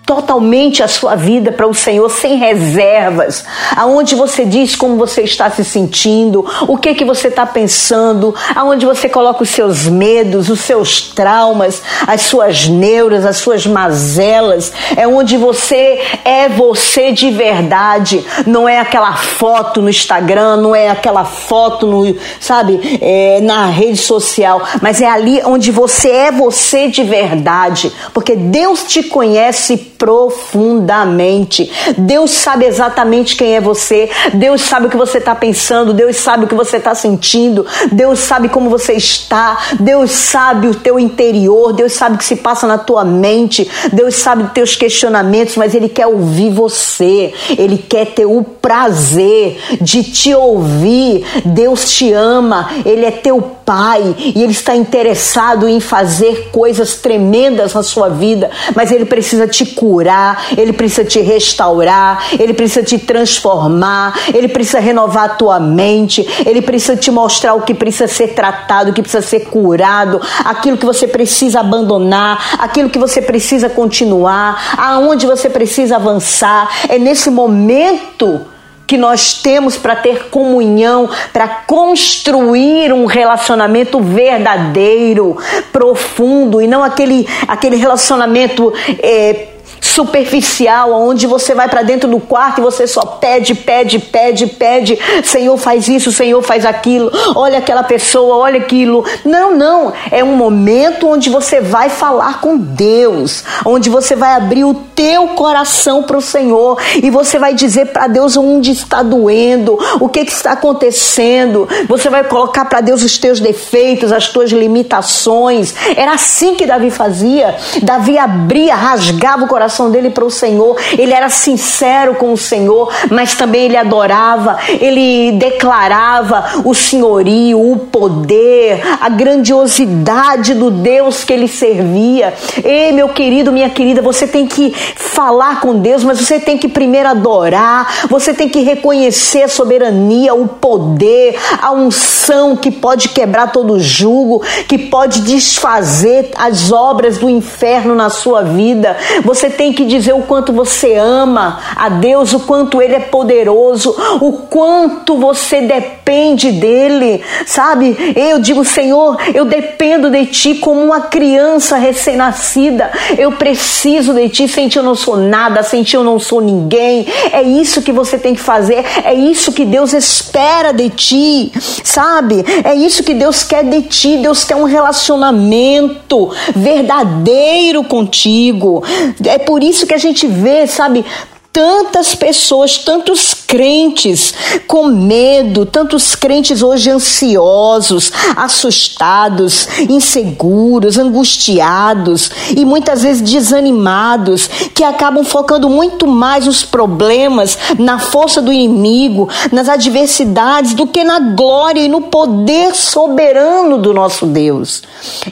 totalmente 0.09 0.83
a 0.83 0.89
sua 0.89 1.15
vida 1.15 1.53
para 1.53 1.67
o 1.67 1.75
Senhor 1.75 2.09
sem 2.09 2.39
reservas, 2.39 3.45
aonde 3.77 4.15
você 4.15 4.47
diz 4.47 4.75
como 4.75 4.97
você 4.97 5.21
está 5.21 5.51
se 5.51 5.63
sentindo, 5.63 6.47
o 6.67 6.79
que 6.79 6.95
que 6.95 7.05
você 7.05 7.29
está 7.29 7.45
pensando, 7.45 8.35
aonde 8.57 8.87
você 8.87 9.07
coloca 9.07 9.43
os 9.43 9.51
seus 9.51 9.85
medos, 9.85 10.49
os 10.49 10.61
seus 10.61 11.03
traumas, 11.03 11.83
as 12.07 12.23
suas 12.23 12.67
neuras, 12.67 13.27
as 13.27 13.37
suas 13.37 13.67
mazelas, 13.67 14.73
é 14.97 15.07
onde 15.07 15.37
você 15.37 16.01
é 16.25 16.49
você 16.49 17.13
de 17.13 17.31
verdade, 17.31 18.25
não 18.47 18.67
é 18.67 18.81
aquela 18.81 19.15
foto 19.15 19.83
no 19.83 19.91
Instagram, 19.91 20.57
não 20.57 20.75
é 20.75 20.89
aquela 20.89 21.27
foto 21.27 21.87
no, 21.87 22.17
sabe, 22.41 22.99
é, 23.03 23.43
na 23.43 23.67
rede 23.67 23.99
social, 23.99 24.63
mas 24.81 25.03
é 25.03 25.07
ali 25.07 25.43
onde 25.45 25.71
você 25.71 26.11
é 26.11 26.33
você 26.33 26.89
de 26.89 27.03
verdade, 27.05 27.93
porque 28.15 28.35
Deus 28.35 28.85
te 28.85 29.03
conhece 29.03 29.77
profundamente. 29.99 31.71
Deus 31.99 32.31
sabe 32.31 32.65
exatamente 32.65 33.37
quem 33.37 33.57
é 33.57 33.61
você. 33.61 34.09
Deus 34.35 34.63
sabe 34.63 34.87
o 34.87 34.91
que 34.91 34.97
você 34.97 35.19
está 35.19 35.35
pensando. 35.35 35.93
Deus 35.93 36.17
sabe 36.17 36.45
o 36.45 36.49
que 36.49 36.55
você 36.55 36.77
está 36.77 36.95
sentindo. 36.95 37.67
Deus 37.91 38.21
sabe 38.21 38.49
como 38.49 38.71
você 38.71 38.93
está. 38.93 39.59
Deus 39.81 40.13
sabe 40.13 40.69
o 40.69 40.75
teu 40.75 40.99
interior. 40.99 41.73
Deus 41.73 41.93
sabe 41.93 42.15
o 42.15 42.19
que 42.19 42.25
se 42.25 42.37
passa 42.37 42.67
na 42.67 42.79
tua 42.79 43.05
mente. 43.05 43.69
Deus 43.93 44.15
sabe 44.15 44.45
os 44.45 44.53
teus 44.53 44.77
questionamentos, 44.77 45.57
mas 45.57 45.75
Ele 45.75 45.89
quer 45.89 46.07
ouvir 46.07 46.51
você. 46.51 47.35
Ele 47.59 47.77
quer 47.77 48.07
ter 48.07 48.27
o 48.27 48.43
prazer 48.43 49.59
de 49.81 50.05
te 50.05 50.33
ouvir. 50.33 51.27
Deus 51.45 51.91
te 51.91 52.13
ama. 52.13 52.71
Ele 52.85 53.05
é 53.05 53.11
teu 53.11 53.59
Pai 53.69 54.17
e 54.19 54.43
Ele 54.43 54.53
está 54.53 54.75
interessado 54.75 55.69
em 55.69 55.79
fazer 55.79 56.49
coisas 56.51 56.95
tremendas 56.95 57.75
na 57.75 57.83
sua 57.83 58.09
vida, 58.09 58.51
mas 58.75 58.91
Ele 58.91 59.05
precisa 59.05 59.47
te 59.47 59.67
curar, 59.89 60.49
Ele 60.57 60.73
precisa 60.73 61.03
te 61.03 61.21
restaurar, 61.21 62.27
Ele 62.39 62.53
precisa 62.53 62.83
te 62.83 62.99
transformar, 62.99 64.15
Ele 64.35 64.49
precisa 64.49 64.81
renovar 64.81 65.25
a 65.25 65.29
tua 65.31 65.59
mente, 65.59 66.27
Ele 66.45 66.61
precisa 66.61 66.95
te 66.95 67.11
mostrar 67.11 67.55
o 67.55 67.63
que 67.63 67.73
precisa 67.73 68.07
ser 68.07 68.35
tratado, 68.35 68.91
o 68.91 68.93
que 68.93 69.01
precisa 69.01 69.27
ser 69.27 69.47
curado, 69.47 70.21
aquilo 70.45 70.77
que 70.77 70.85
você 70.85 71.09
precisa 71.09 71.61
abandonar, 71.61 72.57
aquilo 72.59 72.91
que 72.91 72.99
você 72.99 73.23
precisa 73.23 73.71
continuar, 73.71 74.77
aonde 74.77 75.27
você 75.27 75.49
precisa 75.49 75.97
avançar. 75.97 76.69
É 76.89 76.99
nesse 76.99 77.31
momento 77.31 78.43
que 78.89 78.97
nós 78.97 79.35
temos 79.35 79.77
para 79.77 79.95
ter 79.95 80.31
comunhão, 80.31 81.11
para 81.31 81.47
construir 81.47 82.91
um 82.91 83.05
relacionamento 83.05 84.01
verdadeiro, 84.01 85.37
profundo 85.71 86.63
e 86.63 86.67
não 86.67 86.83
aquele, 86.83 87.29
aquele 87.47 87.77
relacionamento 87.77 88.73
é, 89.03 89.49
superficial, 89.81 90.93
onde 90.93 91.27
você 91.27 91.55
vai 91.55 91.69
para 91.69 91.83
dentro 91.83 92.09
do 92.09 92.21
quarto 92.21 92.59
e 92.59 92.63
você 92.63 92.87
só 92.87 93.03
pede, 93.03 93.55
pede, 93.55 93.99
pede, 93.99 94.47
pede. 94.47 94.99
Senhor, 95.25 95.57
faz 95.57 95.89
isso, 95.89 96.13
Senhor, 96.13 96.43
faz 96.43 96.65
aquilo. 96.65 97.11
Olha 97.35 97.59
aquela 97.59 97.83
pessoa, 97.83 98.37
olha 98.37 98.59
aquilo. 98.59 99.05
Não, 99.25 99.55
não. 99.55 99.93
É 100.11 100.23
um 100.23 100.37
momento 100.37 101.09
onde 101.09 101.31
você 101.31 101.61
vai 101.61 101.89
falar 101.89 102.41
com 102.41 102.57
Deus, 102.57 103.45
onde 103.65 103.89
você 103.89 104.15
vai 104.15 104.35
abrir 104.35 104.65
o 104.65 104.75
teu 104.75 105.29
coração 105.29 106.03
para 106.03 106.19
o 106.19 106.23
Senhor 106.23 106.79
e 107.03 107.11
você 107.11 107.39
vai 107.39 107.55
dizer 107.55 107.87
para 107.87 108.07
Deus 108.07 108.37
onde 108.37 108.73
está 108.73 109.03
doendo, 109.03 109.79
o 110.01 110.09
que, 110.09 110.25
que 110.25 110.33
está 110.33 110.53
acontecendo. 110.53 111.69
Você 111.89 112.09
vai 112.09 112.25
colocar 112.25 112.65
para 112.65 112.81
Deus 112.81 113.03
os 113.03 113.19
teus 113.19 113.41
defeitos, 113.41 114.13
as 114.13 114.29
tuas 114.29 114.51
limitações. 114.51 115.75
Era 115.97 116.13
assim 116.13 116.55
que 116.55 116.67
Davi 116.67 116.91
fazia. 116.91 117.57
Davi 117.83 118.19
abria, 118.19 118.75
rasgava 118.75 119.45
o 119.45 119.49
coração 119.49 119.68
dele 119.91 120.11
para 120.11 120.25
o 120.25 120.31
Senhor. 120.31 120.77
Ele 120.99 121.13
era 121.13 121.29
sincero 121.29 122.15
com 122.15 122.33
o 122.33 122.37
Senhor, 122.37 122.93
mas 123.11 123.35
também 123.35 123.67
ele 123.67 123.77
adorava, 123.77 124.59
ele 124.81 125.33
declarava 125.33 126.63
o 126.65 126.75
senhorio, 126.75 127.61
o 127.61 127.77
poder, 127.79 128.83
a 129.01 129.09
grandiosidade 129.09 130.55
do 130.55 130.71
Deus 130.71 131.25
que 131.25 131.33
ele 131.33 131.49
servia. 131.49 132.35
Ei, 132.65 132.93
meu 132.93 133.09
querido, 133.09 133.53
minha 133.53 133.71
querida, 133.71 134.03
você 134.03 134.27
tem 134.27 134.47
que 134.47 134.73
falar 134.95 135.61
com 135.61 135.79
Deus, 135.79 136.05
mas 136.05 136.21
você 136.21 136.39
tem 136.39 136.59
que 136.59 136.69
primeiro 136.69 137.09
adorar, 137.09 138.07
você 138.09 138.33
tem 138.33 138.49
que 138.49 138.61
reconhecer 138.61 139.43
a 139.43 139.49
soberania, 139.49 140.35
o 140.35 140.49
poder, 140.49 141.39
a 141.61 141.73
unção 141.73 142.57
que 142.57 142.71
pode 142.71 143.09
quebrar 143.11 143.53
todo 143.53 143.79
jugo, 143.81 144.43
que 144.67 144.79
pode 144.79 145.23
desfazer 145.23 146.31
as 146.37 146.71
obras 146.71 147.19
do 147.19 147.29
inferno 147.29 147.95
na 147.95 148.11
sua 148.11 148.43
vida. 148.43 148.97
Você 149.25 149.51
tem 149.59 149.73
que 149.73 149.85
dizer 149.85 150.15
o 150.15 150.23
quanto 150.23 150.53
você 150.53 150.95
ama 150.95 151.59
a 151.75 151.89
Deus, 151.89 152.33
o 152.33 152.41
quanto 152.41 152.81
Ele 152.81 152.95
é 152.95 153.01
poderoso, 153.01 153.95
o 154.21 154.33
quanto 154.33 155.17
você 155.17 155.61
depende 155.61 156.53
dele, 156.53 157.23
sabe? 157.45 158.15
Eu 158.15 158.39
digo, 158.39 158.65
Senhor, 158.65 159.19
eu 159.35 159.45
dependo 159.45 160.11
de 160.11 160.27
Ti 160.27 160.55
como 160.55 160.81
uma 160.81 161.01
criança 161.01 161.77
recém-nascida. 161.77 162.93
Eu 163.19 163.33
preciso 163.33 164.15
de 164.15 164.29
Ti, 164.29 164.47
sem 164.47 164.69
Ti 164.69 164.79
eu 164.79 164.85
não 164.85 164.95
sou 164.95 165.17
nada, 165.17 165.65
sem 165.65 165.83
Ti 165.83 165.97
eu 165.97 166.05
não 166.05 166.21
sou 166.21 166.41
ninguém. 166.41 167.05
É 167.33 167.43
isso 167.43 167.83
que 167.83 167.91
você 167.91 168.17
tem 168.17 168.35
que 168.35 168.41
fazer, 168.41 168.85
é 169.05 169.13
isso 169.13 169.51
que 169.51 169.65
Deus 169.65 169.93
espera 169.93 170.73
de 170.73 170.89
Ti, 170.89 171.53
sabe? 171.83 172.45
É 172.63 172.77
isso 172.77 173.03
que 173.03 173.13
Deus 173.13 173.43
quer 173.43 173.65
de 173.65 173.83
Ti. 173.83 174.19
Deus 174.19 174.45
quer 174.45 174.55
um 174.55 174.65
relacionamento 174.65 176.31
verdadeiro 176.55 177.83
contigo. 177.83 178.85
É 179.27 179.48
por 179.49 179.65
isso 179.65 179.87
que 179.87 179.95
a 179.95 179.99
gente 179.99 180.27
vê, 180.27 180.67
sabe, 180.67 181.03
tantas 181.51 182.15
pessoas, 182.15 182.77
tantos 182.77 183.38
crentes 183.49 184.35
com 184.67 184.89
medo, 184.89 185.65
tantos 185.65 186.15
crentes 186.15 186.63
hoje 186.63 186.91
ansiosos, 186.91 188.13
assustados, 188.37 189.67
inseguros, 189.89 190.99
angustiados 190.99 192.31
e 192.55 192.63
muitas 192.63 193.03
vezes 193.03 193.23
desanimados, 193.23 194.49
que 194.75 194.85
acabam 194.85 195.25
focando 195.25 195.71
muito 195.71 196.07
mais 196.07 196.45
nos 196.45 196.63
problemas, 196.63 197.59
na 197.79 197.99
força 197.99 198.43
do 198.43 198.53
inimigo, 198.53 199.31
nas 199.51 199.67
adversidades, 199.67 200.75
do 200.75 200.87
que 200.87 201.03
na 201.03 201.19
glória 201.19 201.81
e 201.81 201.89
no 201.89 202.03
poder 202.03 202.75
soberano 202.75 203.79
do 203.79 203.95
nosso 203.95 204.27
Deus. 204.27 204.83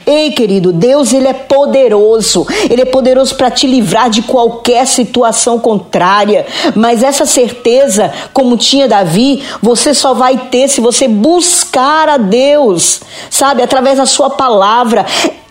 Ei, 0.07 0.31
querido, 0.31 0.73
Deus 0.73 1.13
ele 1.13 1.29
é 1.29 1.35
poderoso, 1.35 2.47
ele 2.71 2.81
é 2.81 2.87
poderoso 2.87 3.35
para 3.35 3.51
te 3.51 3.67
livrar 3.67 4.09
de 4.09 4.23
qualquer 4.23 4.87
situação 4.87 5.59
contrária, 5.59 6.47
mas 6.75 7.03
essa 7.03 7.27
certeza 7.27 8.06
como 8.33 8.57
tinha 8.57 8.89
Davi, 8.89 9.43
você 9.63 9.95
só 9.95 10.15
vai 10.15 10.37
ter 10.51 10.69
se 10.69 10.81
você 10.81 11.09
buscar 11.09 12.09
a 12.09 12.17
Deus, 12.17 13.01
sabe, 13.31 13.63
através 13.63 13.99
da 13.99 14.07
sua 14.07 14.31
palavra 14.31 15.05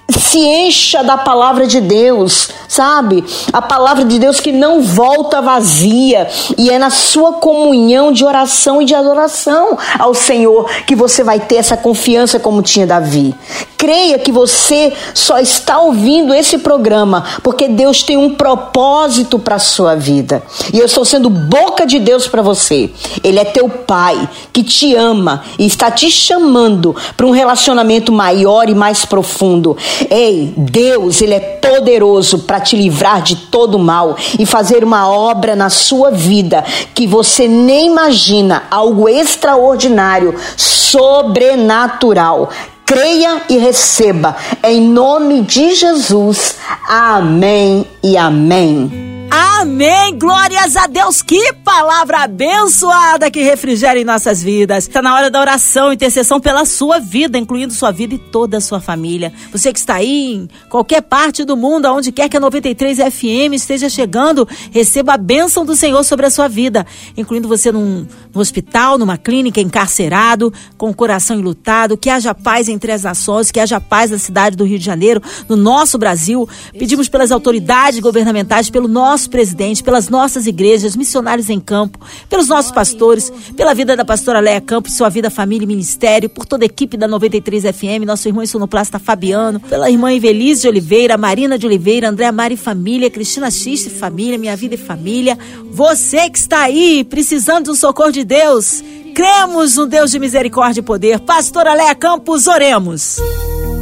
se 0.10 0.40
encha 0.40 1.04
da 1.04 1.18
palavra 1.18 1.66
de 1.66 1.82
Deus, 1.82 2.50
sabe? 2.68 3.24
A 3.52 3.62
palavra 3.62 4.06
de 4.06 4.20
Deus 4.20 4.40
que 4.40 4.52
não 4.52 4.82
volta 4.82 5.42
vazia 5.42 6.28
e 6.58 6.70
é 6.70 6.78
na 6.78 6.90
sua 6.90 7.34
comunhão 7.34 8.12
de 8.12 8.24
oração 8.24 8.82
e 8.82 8.86
de 8.86 8.94
adoração 8.94 9.78
ao 9.98 10.14
Senhor 10.14 10.70
que 10.86 10.96
você 10.96 11.24
vai 11.24 11.40
ter 11.40 11.56
essa 11.56 11.76
confiança 11.76 12.40
como 12.40 12.62
tinha 12.62 12.86
Davi. 12.86 13.34
Creia 13.78 14.18
que 14.20 14.32
você 14.32 14.94
só 15.14 15.40
está 15.40 15.80
ouvindo 15.80 16.34
esse 16.34 16.58
programa 16.60 17.24
porque 17.44 17.68
Deus 17.68 18.04
tem 18.04 18.18
um 18.18 18.34
propósito 18.34 19.40
para 19.40 19.60
sua 19.60 19.96
vida. 19.96 20.44
E 20.74 20.80
eu 20.80 20.86
estou 20.86 21.06
sendo 21.06 21.30
boca 21.30 21.86
de 21.86 22.00
Deus 22.00 22.28
para 22.28 22.42
você. 22.42 22.92
Ele 23.24 23.40
é 23.40 23.46
teu 23.46 23.70
pai 23.70 24.28
que 24.54 24.64
te 24.64 24.96
ama 24.96 25.44
e 25.58 25.66
está 25.66 25.92
te 25.92 26.10
chamando 26.10 26.96
para 27.16 27.26
um 27.26 27.32
relacionamento 27.32 28.12
maior 28.12 28.70
e 28.70 28.76
mais 28.76 29.06
profundo. 29.06 29.78
Ei, 30.10 30.54
Deus, 30.58 31.22
ele 31.22 31.34
é 31.34 31.40
poderoso 31.40 32.40
para 32.40 32.60
te 32.60 32.76
livrar 32.76 33.22
de 33.22 33.36
todo 33.36 33.80
mal 33.80 34.16
e 34.38 34.46
fazer 34.46 34.84
uma 34.84 35.10
obra 35.10 35.56
na 35.56 35.70
sua 35.70 36.12
vida 36.12 36.64
que 36.94 37.08
você 37.08 37.48
nem 37.48 37.88
imagina, 37.88 38.64
algo 38.70 39.08
extraordinário, 39.08 40.36
sobrenatural. 40.56 42.50
Creia 42.86 43.42
e 43.50 43.58
receba. 43.58 44.36
Em 44.64 44.80
nome 44.82 45.42
de 45.42 45.74
Jesus. 45.74 46.58
Amém 46.88 47.88
e 48.04 48.16
amém. 48.16 49.15
Amém! 49.58 50.18
Glórias 50.18 50.76
a 50.76 50.86
Deus! 50.86 51.22
Que 51.22 51.54
palavra 51.54 52.24
abençoada 52.24 53.32
que 53.32 53.42
refrigera 53.42 54.00
em 54.00 54.04
nossas 54.04 54.44
vidas. 54.44 54.88
Está 54.88 55.02
na 55.02 55.16
hora 55.16 55.30
da 55.32 55.40
oração, 55.40 55.92
intercessão 55.92 56.40
pela 56.40 56.66
sua 56.66 57.00
vida, 57.00 57.38
incluindo 57.38 57.74
sua 57.74 57.92
vida 57.92 58.16
e 58.16 58.18
toda 58.18 58.58
a 58.58 58.62
sua 58.62 58.80
família. 58.80 59.34
Você 59.52 59.72
que 59.72 59.80
está 59.80 59.96
aí 59.96 60.34
em 60.34 60.50
qualquer 60.70 61.02
parte 61.02 61.44
do 61.44 61.56
mundo, 61.58 61.86
aonde 61.86 62.12
quer 62.12 62.30
que 62.30 62.38
a 62.38 62.40
93 62.40 62.98
FM 62.98 63.54
esteja 63.54 63.90
chegando, 63.90 64.48
receba 64.72 65.14
a 65.14 65.18
bênção 65.18 65.66
do 65.66 65.76
Senhor 65.76 66.04
sobre 66.04 66.26
a 66.26 66.30
sua 66.30 66.48
vida, 66.48 66.86
incluindo 67.16 67.48
você 67.48 67.72
num, 67.72 68.06
no 68.34 68.42
hospital, 68.42 68.98
numa 68.98 69.18
clínica, 69.18 69.62
encarcerado, 69.62 70.54
com 70.78 70.90
o 70.90 70.94
coração 70.94 71.40
enlutado, 71.40 71.98
que 71.98 72.10
haja 72.10 72.36
paz 72.36 72.68
entre 72.68 72.92
as 72.92 73.04
nações, 73.04 73.52
que 73.52 73.60
haja 73.60 73.80
paz 73.80 74.12
na 74.12 74.20
cidade 74.20 74.56
do 74.58 74.66
Rio 74.66 74.78
de 74.78 74.86
Janeiro, 74.86 75.22
no 75.48 75.56
nosso 75.56 75.98
Brasil. 75.98 76.48
Pedimos 76.78 77.08
pelas 77.08 77.32
autoridades 77.32 78.00
governamentais, 78.00 78.70
pelo 78.70 78.88
nosso 78.88 79.06
nosso 79.16 79.30
presidente, 79.46 79.84
pelas 79.84 80.10
nossas 80.10 80.48
igrejas, 80.48 80.96
missionários 80.96 81.52
em 81.52 81.60
campo, 81.60 82.00
pelos 82.28 82.48
nossos 82.48 82.72
pastores, 82.72 83.32
pela 83.56 83.76
vida 83.76 83.96
da 83.96 84.04
pastora 84.04 84.40
Leia 84.40 84.60
Campos, 84.60 84.94
sua 84.94 85.08
vida, 85.08 85.30
família 85.30 85.66
e 85.66 85.68
ministério, 85.68 86.28
por 86.28 86.48
toda 86.48 86.66
a 86.66 86.66
equipe 86.66 86.98
da 86.98 87.08
93 87.08 87.64
FM, 87.66 88.06
nosso 88.06 88.28
irmão 88.28 88.46
sonoplasta 88.48 88.98
Fabiano, 88.98 89.60
pela 89.60 89.90
irmã 89.90 90.12
Evelise 90.12 90.64
de 90.64 90.68
Oliveira, 90.68 91.16
Marina 91.16 91.60
de 91.60 91.68
Oliveira, 91.68 92.10
André 92.10 92.32
Mari 92.32 92.56
e 92.56 92.58
família, 92.58 93.10
Cristina 93.10 93.52
X 93.52 93.86
e 93.86 93.90
família, 93.92 94.40
minha 94.40 94.56
vida 94.56 94.74
e 94.74 94.80
família. 94.80 95.38
Você 95.72 96.28
que 96.28 96.40
está 96.40 96.64
aí 96.64 97.04
precisando 97.04 97.66
do 97.66 97.76
socorro 97.76 98.12
de 98.12 98.24
Deus, 98.24 98.84
cremos 99.14 99.76
no 99.76 99.86
Deus 99.86 100.10
de 100.10 100.18
misericórdia 100.18 100.80
e 100.82 100.84
poder. 100.84 101.20
Pastora 101.20 101.76
Leia 101.76 101.94
Campos, 101.94 102.48
oremos. 102.48 103.18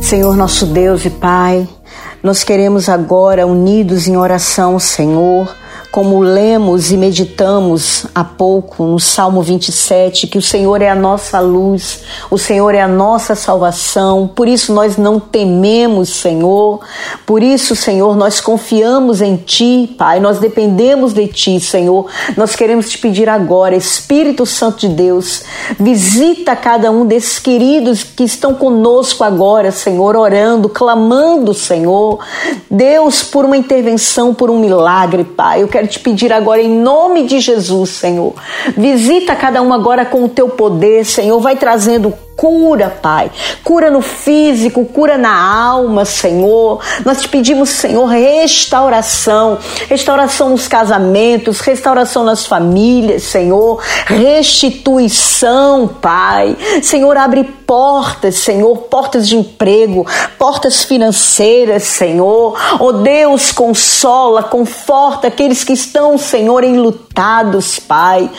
Senhor 0.01 0.35
nosso 0.35 0.65
Deus 0.65 1.05
e 1.05 1.09
Pai, 1.09 1.65
nós 2.23 2.41
queremos 2.41 2.87
agora, 2.87 3.45
unidos 3.45 4.07
em 4.07 4.15
oração, 4.15 4.79
Senhor, 4.79 5.53
como 5.93 6.21
lemos 6.21 6.91
e 6.91 6.97
meditamos 6.97 8.07
há 8.15 8.23
pouco 8.23 8.83
no 8.83 8.99
Salmo 8.99 9.43
27, 9.43 10.25
que 10.25 10.39
o 10.39 10.41
Senhor 10.41 10.81
é 10.81 10.89
a 10.89 10.95
nossa 10.95 11.39
luz, 11.39 12.01
o 12.31 12.37
Senhor 12.39 12.73
é 12.73 12.81
a 12.81 12.87
nossa 12.87 13.35
salvação, 13.35 14.27
por 14.27 14.47
isso 14.47 14.73
nós 14.73 14.97
não 14.97 15.19
tememos, 15.19 16.09
Senhor, 16.09 16.79
por 17.27 17.43
isso, 17.43 17.75
Senhor, 17.75 18.17
nós 18.17 18.41
confiamos 18.41 19.21
em 19.21 19.35
Ti, 19.35 19.93
Pai, 19.95 20.19
nós 20.19 20.39
dependemos 20.39 21.13
de 21.13 21.27
Ti, 21.27 21.59
Senhor. 21.59 22.07
Nós 22.35 22.55
queremos 22.55 22.89
te 22.89 22.97
pedir 22.97 23.29
agora, 23.29 23.75
Espírito 23.75 24.47
Santo 24.47 24.87
de 24.87 24.89
Deus, 24.89 25.43
visita 25.79 26.55
cada 26.55 26.89
um 26.89 27.05
desses 27.05 27.37
queridos 27.37 28.03
que 28.03 28.23
estão 28.23 28.55
conosco 28.55 29.23
agora, 29.23 29.71
Senhor, 29.71 30.15
orando, 30.15 30.67
clamando, 30.69 31.53
Senhor. 31.53 32.17
Deus, 32.67 33.21
por 33.21 33.45
uma 33.45 33.55
intervenção, 33.55 34.33
por 34.33 34.49
um 34.49 34.57
milagre, 34.57 35.23
Pai. 35.23 35.61
Eu 35.61 35.67
quero 35.67 35.82
quero 35.83 35.87
te 35.87 35.99
pedir 35.99 36.31
agora, 36.31 36.61
em 36.61 36.69
nome 36.69 37.25
de 37.25 37.39
Jesus, 37.39 37.89
Senhor. 37.91 38.33
Visita 38.77 39.35
cada 39.35 39.61
um 39.61 39.73
agora 39.73 40.05
com 40.05 40.23
o 40.23 40.29
teu 40.29 40.49
poder, 40.49 41.05
Senhor. 41.05 41.39
Vai 41.39 41.55
trazendo 41.55 42.13
cura, 42.35 42.89
Pai. 43.01 43.31
Cura 43.63 43.89
no 43.89 44.01
físico, 44.01 44.85
cura 44.85 45.17
na 45.17 45.33
alma, 45.33 46.05
Senhor. 46.05 46.79
Nós 47.05 47.21
te 47.21 47.29
pedimos, 47.29 47.69
Senhor, 47.69 48.05
restauração. 48.05 49.57
Restauração 49.87 50.49
nos 50.49 50.67
casamentos, 50.67 51.59
restauração 51.59 52.23
nas 52.23 52.45
famílias, 52.45 53.23
Senhor. 53.23 53.81
Restituição, 54.05 55.87
Pai. 55.87 56.55
Senhor, 56.81 57.15
abre 57.17 57.43
portas, 57.43 58.35
Senhor, 58.35 58.77
portas 58.83 59.27
de 59.27 59.35
emprego, 59.35 60.05
portas 60.37 60.83
financeiras, 60.83 61.83
Senhor. 61.83 62.55
Oh 62.79 62.91
Deus, 62.93 63.51
consola, 63.51 64.43
conforta 64.43 65.27
aqueles 65.27 65.63
que 65.63 65.73
estão, 65.73 66.17
Senhor, 66.17 66.63
enlutados, 66.63 67.79
Pai. 67.79 68.29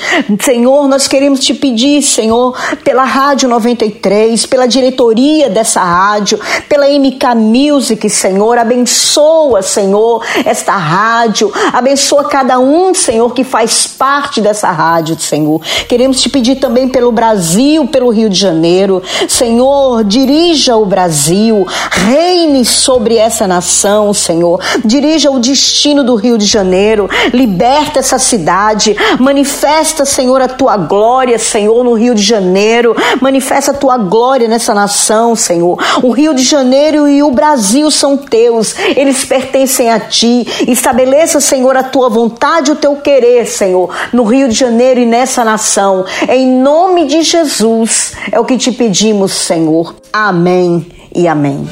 Senhor, 0.40 0.87
nós 0.87 1.09
queremos 1.09 1.40
te 1.40 1.54
pedir, 1.54 2.02
Senhor, 2.02 2.57
pela 2.85 3.04
Rádio 3.04 3.48
93, 3.85 4.47
pela 4.47 4.66
diretoria 4.66 5.51
dessa 5.51 5.83
rádio, 5.83 6.40
pela 6.68 6.88
MK 6.88 7.35
Music, 7.37 8.09
Senhor, 8.09 8.59
abençoa, 8.59 9.62
Senhor, 9.62 10.25
esta 10.44 10.77
rádio, 10.77 11.53
abençoa 11.73 12.25
cada 12.25 12.59
um, 12.59 12.94
Senhor, 12.94 13.33
que 13.33 13.44
faz 13.44 13.87
parte 13.87 14.40
dessa 14.40 14.70
rádio, 14.70 15.18
Senhor. 15.18 15.61
Queremos 15.88 16.20
te 16.20 16.29
pedir 16.29 16.57
também 16.57 16.88
pelo 16.88 17.12
Brasil, 17.12 17.87
pelo 17.88 18.11
Rio 18.11 18.31
de 18.31 18.38
Janeiro, 18.38 19.03
Senhor, 19.29 20.05
dirija 20.05 20.77
o 20.77 20.87
Brasil, 20.87 21.66
reine 21.90 22.64
sobre 22.64 23.16
essa 23.16 23.47
nação, 23.47 24.14
Senhor. 24.14 24.61
Dirija 24.85 25.31
o 25.31 25.38
destino 25.38 26.03
do 26.03 26.14
Rio 26.14 26.38
de 26.38 26.47
Janeiro, 26.47 27.09
liberta 27.33 27.99
essa 27.99 28.18
cidade, 28.18 28.97
manifesta, 29.18 30.05
Senhor, 30.05 30.40
a 30.40 30.49
tua 30.49 30.77
glória, 30.77 31.38
Senhor, 31.38 31.85
no 31.85 31.94
Rio 31.94 32.14
de 32.14 32.23
Janeiro, 32.23 32.97
manifesta 33.20 33.73
a 33.74 33.76
tua 33.76 33.98
glória 33.98 34.48
nessa 34.48 34.72
nação, 34.72 35.34
Senhor. 35.34 35.78
O 36.02 36.10
Rio 36.10 36.32
de 36.32 36.42
Janeiro 36.42 37.08
e 37.08 37.22
o 37.22 37.30
Brasil 37.30 37.90
são 37.90 38.16
teus, 38.16 38.74
eles 38.78 39.24
pertencem 39.24 39.90
a 39.90 39.98
ti. 40.00 40.46
Estabeleça, 40.68 41.40
Senhor, 41.40 41.76
a 41.76 41.82
tua 41.82 42.08
vontade, 42.08 42.70
o 42.70 42.76
teu 42.76 42.96
querer, 42.96 43.46
Senhor, 43.46 43.90
no 44.12 44.24
Rio 44.24 44.48
de 44.48 44.54
Janeiro 44.54 45.00
e 45.00 45.06
nessa 45.06 45.44
nação. 45.44 46.04
Em 46.28 46.46
nome 46.46 47.06
de 47.06 47.22
Jesus, 47.22 48.12
é 48.30 48.38
o 48.38 48.44
que 48.44 48.56
te 48.56 48.72
pedimos 48.72 49.32
Senhor. 49.32 49.94
Amém 50.12 50.87
e 51.14 51.26
amém. 51.26 51.68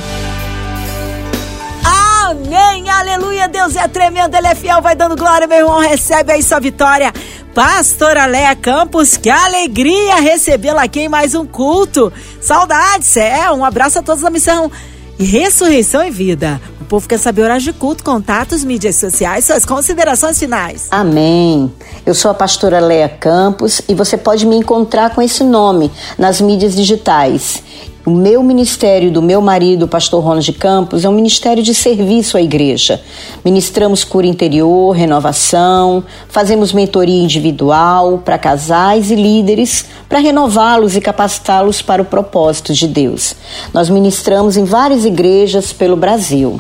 Amém, 1.84 2.88
aleluia, 2.90 3.48
Deus 3.48 3.76
é 3.76 3.86
tremendo, 3.86 4.34
Ele 4.34 4.46
é 4.46 4.54
fiel, 4.54 4.80
vai 4.80 4.94
dando 4.94 5.16
glória, 5.16 5.46
meu 5.46 5.58
irmão, 5.58 5.78
recebe 5.78 6.32
aí 6.32 6.42
sua 6.42 6.60
vitória. 6.60 7.12
Pastora 7.54 8.24
Léa 8.24 8.56
Campos, 8.56 9.18
que 9.18 9.28
alegria 9.28 10.16
recebê-la 10.16 10.84
aqui 10.84 11.00
em 11.00 11.08
mais 11.08 11.34
um 11.34 11.44
culto. 11.44 12.10
Saudades, 12.40 13.14
é, 13.18 13.50
um 13.52 13.62
abraço 13.62 13.98
a 13.98 14.02
todos 14.02 14.22
da 14.22 14.30
missão 14.30 14.70
Ressurreição 15.18 16.02
e 16.02 16.10
Vida. 16.10 16.58
O 16.80 16.84
povo 16.86 17.06
quer 17.06 17.18
saber 17.18 17.42
horário 17.42 17.62
de 17.62 17.74
culto, 17.74 18.02
contatos, 18.02 18.64
mídias 18.64 18.96
sociais, 18.96 19.44
suas 19.44 19.66
considerações 19.66 20.38
finais. 20.38 20.88
Amém. 20.90 21.70
Eu 22.06 22.14
sou 22.14 22.30
a 22.30 22.34
pastora 22.34 22.80
Leia 22.80 23.08
Campos 23.08 23.82
e 23.86 23.94
você 23.94 24.16
pode 24.16 24.46
me 24.46 24.56
encontrar 24.56 25.14
com 25.14 25.20
esse 25.20 25.44
nome 25.44 25.92
nas 26.16 26.40
mídias 26.40 26.74
digitais. 26.74 27.62
O 28.04 28.10
meu 28.10 28.42
ministério 28.42 29.12
do 29.12 29.22
meu 29.22 29.40
marido, 29.40 29.84
o 29.84 29.88
pastor 29.88 30.24
Ronald 30.24 30.52
Campos, 30.54 31.04
é 31.04 31.08
um 31.08 31.12
ministério 31.12 31.62
de 31.62 31.72
serviço 31.72 32.36
à 32.36 32.42
igreja. 32.42 33.00
Ministramos 33.44 34.02
cura 34.02 34.26
interior, 34.26 34.90
renovação, 34.90 36.02
fazemos 36.28 36.72
mentoria 36.72 37.22
individual 37.22 38.18
para 38.18 38.36
casais 38.38 39.12
e 39.12 39.14
líderes 39.14 39.84
para 40.08 40.18
renová-los 40.18 40.96
e 40.96 41.00
capacitá-los 41.00 41.80
para 41.80 42.02
o 42.02 42.04
propósito 42.04 42.74
de 42.74 42.88
Deus. 42.88 43.36
Nós 43.72 43.88
ministramos 43.88 44.56
em 44.56 44.64
várias 44.64 45.04
igrejas 45.04 45.72
pelo 45.72 45.94
Brasil. 45.94 46.58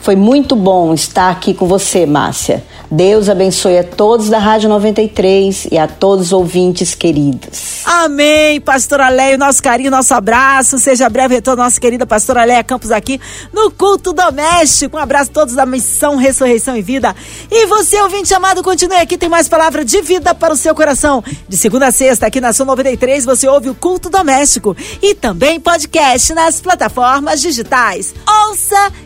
Foi 0.00 0.16
muito 0.16 0.54
bom 0.54 0.92
estar 0.92 1.30
aqui 1.30 1.54
com 1.54 1.66
você, 1.66 2.04
Márcia. 2.06 2.62
Deus 2.90 3.28
abençoe 3.28 3.78
a 3.78 3.84
todos 3.84 4.28
da 4.28 4.38
Rádio 4.38 4.68
93 4.68 5.68
e 5.72 5.78
a 5.78 5.88
todos 5.88 6.26
os 6.26 6.32
ouvintes 6.32 6.94
queridos. 6.94 7.82
Amém, 7.84 8.60
pastora 8.60 9.08
Leia, 9.08 9.38
nosso 9.38 9.62
carinho, 9.62 9.90
nosso 9.90 10.12
abraço. 10.14 10.78
Seja 10.78 11.08
breve 11.08 11.34
retorno, 11.34 11.62
nossa 11.62 11.80
querida 11.80 12.06
pastora 12.06 12.44
Leia 12.44 12.62
Campos 12.62 12.90
aqui 12.90 13.20
no 13.52 13.70
Culto 13.70 14.12
Doméstico. 14.12 14.96
Um 14.96 15.00
abraço 15.00 15.30
a 15.30 15.34
todos 15.34 15.54
da 15.54 15.64
Missão 15.64 16.16
Ressurreição 16.16 16.76
e 16.76 16.82
Vida. 16.82 17.16
E 17.50 17.66
você, 17.66 18.00
ouvinte 18.00 18.32
amado, 18.34 18.62
continue 18.62 18.98
aqui, 18.98 19.16
tem 19.16 19.28
mais 19.28 19.48
palavra 19.48 19.84
de 19.84 20.00
vida 20.02 20.34
para 20.34 20.52
o 20.52 20.56
seu 20.56 20.74
coração. 20.74 21.24
De 21.48 21.56
segunda 21.56 21.86
a 21.86 21.92
sexta, 21.92 22.26
aqui 22.26 22.40
na 22.40 22.52
Sua 22.52 22.66
93, 22.66 23.24
você 23.24 23.48
ouve 23.48 23.70
o 23.70 23.74
Culto 23.74 24.10
Doméstico 24.10 24.76
e 25.02 25.14
também 25.14 25.58
podcast 25.58 26.32
nas 26.34 26.60
plataformas 26.60 27.40
digitais. 27.40 28.14
Ouça 28.48 28.92